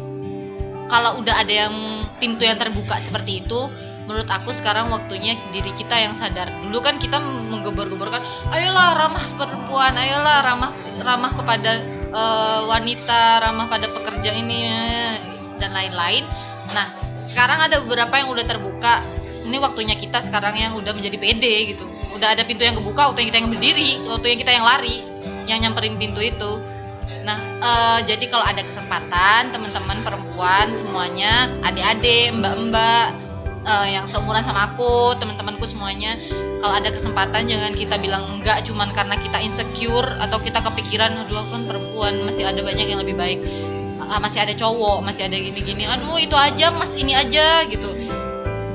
kalau 0.88 1.20
udah 1.20 1.36
ada 1.44 1.54
yang 1.68 1.76
pintu 2.18 2.48
yang 2.48 2.56
terbuka 2.60 3.00
seperti 3.04 3.44
itu 3.44 3.68
menurut 4.08 4.32
aku 4.32 4.56
sekarang 4.56 4.88
waktunya 4.88 5.36
diri 5.52 5.76
kita 5.76 6.00
yang 6.00 6.16
sadar. 6.16 6.48
Dulu 6.64 6.80
kan 6.80 6.96
kita 6.96 7.20
menggebor-geborkan 7.20 8.24
ayolah 8.56 8.96
ramah 8.96 9.26
perempuan 9.36 10.00
ayolah 10.00 10.48
ramah 10.48 10.72
ramah 11.04 11.32
kepada 11.36 11.84
eh, 12.08 12.60
wanita 12.64 13.44
ramah 13.44 13.68
pada 13.68 13.92
pekerja 13.92 14.32
ini 14.32 14.64
dan 15.60 15.76
lain-lain. 15.76 16.24
Nah 16.72 16.88
sekarang 17.28 17.68
ada 17.68 17.84
beberapa 17.84 18.16
yang 18.16 18.32
udah 18.32 18.46
terbuka 18.48 19.04
ini 19.48 19.58
waktunya 19.64 19.96
kita 19.96 20.20
sekarang 20.20 20.60
yang 20.60 20.76
udah 20.76 20.92
menjadi 20.92 21.18
pede 21.18 21.56
gitu. 21.74 21.88
Udah 22.12 22.36
ada 22.36 22.44
pintu 22.44 22.68
yang 22.68 22.76
kebuka 22.76 23.10
waktunya 23.10 23.32
kita 23.32 23.40
yang 23.40 23.50
berdiri 23.50 23.92
waktunya 24.12 24.38
kita 24.38 24.52
yang 24.52 24.66
lari 24.68 24.98
yang 25.48 25.64
nyamperin 25.64 25.96
pintu 25.96 26.20
itu. 26.20 26.60
Nah, 27.24 27.40
eh, 27.60 28.00
jadi 28.08 28.28
kalau 28.28 28.44
ada 28.44 28.64
kesempatan 28.64 29.52
teman-teman 29.52 30.04
perempuan 30.04 30.76
semuanya, 30.76 31.52
adik-adik, 31.64 32.36
mbak-mbak 32.40 33.16
eh, 33.68 33.88
yang 33.96 34.08
seumuran 34.08 34.44
sama 34.44 34.72
aku, 34.72 35.16
teman-temanku 35.20 35.68
semuanya, 35.68 36.16
kalau 36.64 36.80
ada 36.80 36.88
kesempatan 36.92 37.48
jangan 37.48 37.76
kita 37.76 38.00
bilang 38.00 38.24
enggak 38.40 38.64
cuman 38.64 38.96
karena 38.96 39.16
kita 39.20 39.40
insecure 39.44 40.08
atau 40.24 40.40
kita 40.40 40.64
kepikiran, 40.64 41.28
aduh 41.28 41.44
aku 41.44 41.52
kan 41.52 41.64
perempuan 41.68 42.14
masih 42.24 42.48
ada 42.48 42.64
banyak 42.64 42.88
yang 42.88 43.00
lebih 43.04 43.16
baik, 43.20 43.40
Ah, 44.08 44.24
masih 44.24 44.40
ada 44.40 44.56
cowok, 44.56 45.04
masih 45.04 45.28
ada 45.28 45.36
gini-gini, 45.36 45.84
aduh 45.84 46.16
itu 46.16 46.32
aja, 46.32 46.72
mas 46.72 46.96
ini 46.96 47.12
aja 47.12 47.68
gitu. 47.68 47.92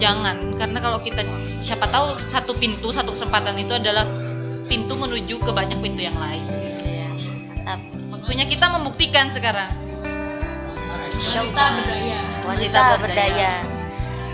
Jangan, 0.03 0.59
karena 0.59 0.79
kalau 0.83 0.99
kita 0.99 1.23
siapa 1.63 1.87
tahu 1.87 2.19
satu 2.27 2.59
pintu, 2.59 2.91
satu 2.91 3.15
kesempatan 3.15 3.55
itu 3.55 3.71
adalah 3.79 4.03
pintu 4.67 4.99
menuju 4.99 5.39
ke 5.39 5.51
banyak 5.55 5.79
pintu 5.79 6.03
yang 6.03 6.19
lain. 6.19 6.43
mantap. 7.47 7.79
Waktunya 8.11 8.51
kita 8.51 8.67
membuktikan 8.67 9.31
sekarang. 9.31 9.71
wanita 11.23 11.65
berdaya. 11.79 12.19
wanita 12.43 12.83
berdaya. 12.99 13.53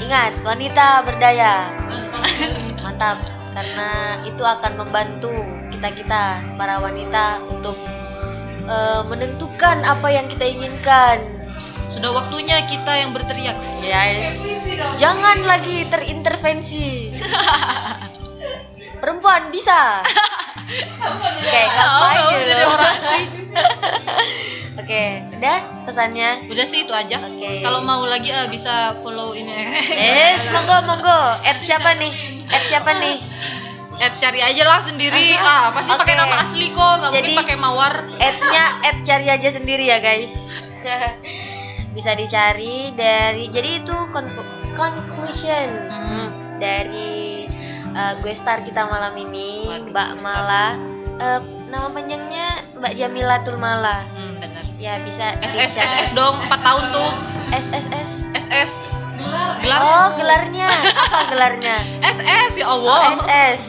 Ingat 0.00 0.32
wanita 0.40 0.86
berdaya. 1.04 1.54
Mantap. 2.80 3.20
Karena 3.52 3.88
itu 4.24 4.40
akan 4.40 4.72
membantu 4.72 5.36
kita 5.68 5.92
kita 5.92 6.22
para 6.56 6.80
wanita 6.80 7.44
untuk 7.44 7.76
eh, 8.64 9.02
menentukan 9.04 9.84
apa 9.84 10.08
yang 10.08 10.32
kita 10.32 10.48
inginkan 10.48 11.37
Sudah 11.98 12.14
waktunya 12.14 12.62
kita 12.70 12.94
yang 12.94 13.10
berteriak. 13.10 13.58
Yes. 13.82 14.38
Jangan 15.02 15.42
lagi 15.42 15.82
terintervensi. 15.90 17.10
Perempuan 19.02 19.50
bisa. 19.50 20.06
Oke, 21.42 21.62
ngapain 21.66 22.22
Oh, 22.22 22.30
gitu 22.38 22.54
orang 22.70 22.98
sih. 23.02 23.24
Oke, 24.80 25.02
udah 25.42 25.58
pesannya. 25.90 26.46
Udah 26.46 26.66
sih 26.70 26.86
itu 26.86 26.94
aja. 26.94 27.18
Oke. 27.18 27.66
Kalau 27.66 27.82
mau 27.82 28.06
lagi 28.06 28.30
eh, 28.30 28.46
bisa 28.46 28.94
follow 29.02 29.34
ini. 29.34 29.50
Yes, 29.90 30.46
monggo 30.54 30.78
monggo. 30.86 31.18
Add 31.42 31.66
siapa 31.66 31.98
nih? 31.98 32.46
Add 32.46 32.64
siapa 32.70 32.94
nih? 32.94 33.18
Eh 33.98 34.12
cari 34.22 34.38
aja 34.38 34.62
lah 34.62 34.86
sendiri. 34.86 35.34
Ah, 35.34 35.74
pasti 35.74 35.90
pakai 35.90 36.14
Oke. 36.14 36.22
nama 36.22 36.46
asli 36.46 36.70
kok, 36.70 37.02
nggak 37.02 37.10
mungkin 37.10 37.34
pakai 37.42 37.56
mawar. 37.58 38.06
Add-nya 38.22 38.86
add 38.86 39.02
cari 39.02 39.26
aja 39.26 39.48
sendiri 39.50 39.90
ya, 39.90 39.98
guys. 39.98 40.30
Bisa 41.90 42.12
dicari 42.12 42.92
dari 42.92 43.48
jadi 43.48 43.82
itu 43.82 43.96
con- 44.10 44.30
conclusion 44.72 45.68
Hmm. 45.88 46.28
dari 46.56 47.46
uh, 47.90 48.14
gue 48.18 48.32
star 48.32 48.62
kita 48.62 48.86
malam 48.86 49.14
ini, 49.16 49.66
Waduh, 49.66 49.90
Mbak. 49.90 50.10
Mala. 50.20 50.66
Uh, 51.18 51.40
nama 51.66 51.90
panjangnya 51.90 52.62
Mbak 52.74 52.92
Jamilatul 52.94 53.58
Mala. 53.58 54.06
Hmm, 54.08 54.38
bener. 54.38 54.62
Ya 54.78 55.02
bisa 55.02 55.34
SS 55.40 55.74
bisa. 55.74 55.82
SS 55.82 56.10
dong, 56.14 56.38
4 56.46 56.62
tahun 56.62 56.84
tuh. 56.92 57.10
SSS. 57.50 58.10
SS. 58.38 58.70
gelar 59.18 59.58
Gelar. 59.66 59.80
Oh, 59.82 60.08
gelarnya. 60.14 60.68
Apa 60.70 61.20
gelarnya? 61.28 61.76
SS 62.00 62.52
ya 62.54 62.64
Oh, 62.64 62.86
Allah. 62.86 63.18
SS. 63.18 63.60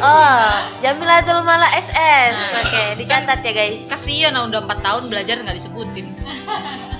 Oh, 0.00 0.50
Jamilatul 0.80 1.44
Mala 1.44 1.68
SS. 1.76 2.34
Nah. 2.34 2.64
Oke, 2.64 2.82
dicatat 2.96 3.44
ya, 3.44 3.52
guys. 3.52 3.84
Kasihan 3.86 4.32
udah 4.34 4.64
4 4.64 4.80
tahun 4.80 5.02
belajar 5.12 5.36
nggak 5.38 5.60
disebutin. 5.60 6.16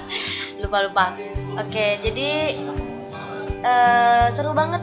lupa-lupa. 0.73 1.13
Oke, 1.61 2.01
jadi 2.01 2.57
eh, 3.61 4.27
seru 4.33 4.57
banget 4.57 4.81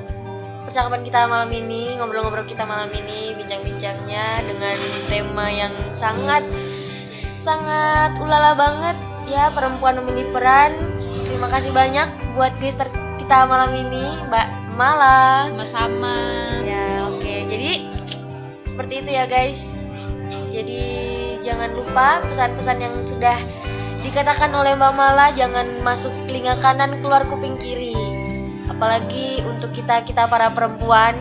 percakapan 0.69 1.02
kita 1.02 1.25
malam 1.25 1.49
ini, 1.49 1.97
ngobrol-ngobrol 1.97 2.45
kita 2.45 2.62
malam 2.62 2.93
ini, 2.93 3.34
bincang-bincangnya 3.34 4.45
dengan 4.45 4.78
tema 5.09 5.49
yang 5.49 5.74
sangat 5.97 6.45
sangat 7.41 8.22
ulala 8.22 8.53
banget 8.53 8.93
ya 9.26 9.49
perempuan 9.49 9.97
memilih 10.05 10.30
peran. 10.30 10.78
Terima 11.26 11.49
kasih 11.49 11.74
banyak 11.74 12.38
buat 12.38 12.53
gestar 12.61 12.93
kita 13.18 13.49
malam 13.49 13.74
ini, 13.74 14.13
Mbak 14.30 14.78
Mala. 14.78 15.49
Sama-sama. 15.49 16.18
Ya, 16.70 17.09
oke. 17.09 17.49
Jadi 17.49 17.89
seperti 18.70 18.93
itu 19.01 19.09
ya, 19.09 19.26
guys. 19.26 19.57
Jadi 20.53 20.82
jangan 21.41 21.74
lupa 21.74 22.22
pesan-pesan 22.30 22.78
yang 22.78 22.93
sudah 23.09 23.38
dikatakan 24.02 24.52
oleh 24.56 24.74
Mbak 24.76 24.93
Mala 24.95 25.32
jangan 25.36 25.80
masuk 25.84 26.12
telinga 26.26 26.56
kanan 26.64 27.00
keluar 27.04 27.26
kuping 27.28 27.60
kiri. 27.60 27.95
Apalagi 28.70 29.43
untuk 29.43 29.74
kita 29.76 30.06
kita 30.08 30.30
para 30.30 30.50
perempuan. 30.54 31.18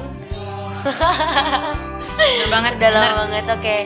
Bener 2.18 2.48
banget. 2.50 2.72
Udah 2.78 2.90
lama 2.90 3.02
bener. 3.02 3.14
banget. 3.18 3.44
Oke. 3.50 3.78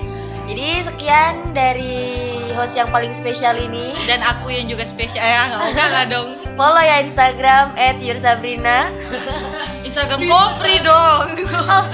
Jadi 0.43 0.66
sekian 0.84 1.55
dari 1.55 2.51
host 2.53 2.74
yang 2.74 2.90
paling 2.90 3.14
spesial 3.14 3.55
ini. 3.57 3.95
Dan 4.05 4.20
aku 4.20 4.51
yang 4.53 4.66
juga 4.66 4.82
spesial 4.84 5.22
ya, 5.22 5.49
nggak 5.72 5.88
lah 5.88 6.05
dong. 6.11 6.36
Follow 6.59 6.82
ya 6.82 7.07
Instagram 7.07 7.72
@yursabrina. 8.03 8.90
Instagram 9.86 10.20
Kopri 10.26 10.82
dong. 10.82 11.40
Oh, 11.55 11.84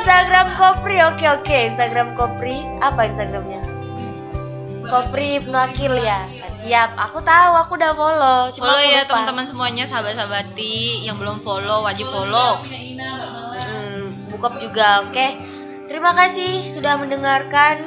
Instagram 0.00 0.56
Kopri. 0.58 0.98
Oke 1.04 1.28
oke. 1.28 1.58
Instagram 1.70 2.16
Kopri. 2.18 2.64
Apa 2.82 3.12
Instagramnya? 3.12 3.59
Kopri 4.90 5.38
Ibnu 5.38 5.54
Akil 5.54 5.94
ya. 6.02 6.26
Siap, 6.60 6.98
aku 6.98 7.22
tahu, 7.22 7.52
aku 7.56 7.72
udah 7.78 7.92
follow. 7.94 8.40
Cuma 8.52 8.74
follow 8.74 8.82
ya 8.82 9.06
teman-teman 9.06 9.46
semuanya 9.46 9.84
sahabat-sahabati 9.86 11.06
yang 11.06 11.16
belum 11.16 11.40
follow 11.46 11.86
wajib 11.86 12.10
follow 12.10 12.60
Hmm, 12.66 14.12
bukop 14.34 14.58
juga, 14.58 15.06
oke. 15.06 15.26
Terima 15.86 16.12
kasih 16.12 16.68
sudah 16.74 16.98
mendengarkan. 16.98 17.86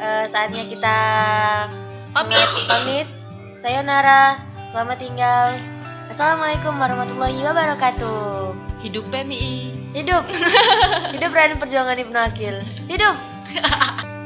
Eh, 0.00 0.24
saatnya 0.32 0.64
kita 0.64 0.96
pamit 2.16 2.48
pamit. 2.66 3.06
Sayonara, 3.60 4.40
selamat 4.72 4.96
tinggal. 4.96 5.60
Assalamualaikum 6.08 6.74
warahmatullahi 6.80 7.38
wabarakatuh. 7.44 8.56
hidup 8.80 9.04
PMI 9.12 9.76
Hidup, 9.92 10.24
hidup 11.14 11.30
Raden 11.36 11.60
Perjuangan 11.60 12.00
Ibnu 12.00 12.16
Akil. 12.16 12.64
Hidup. 12.88 13.14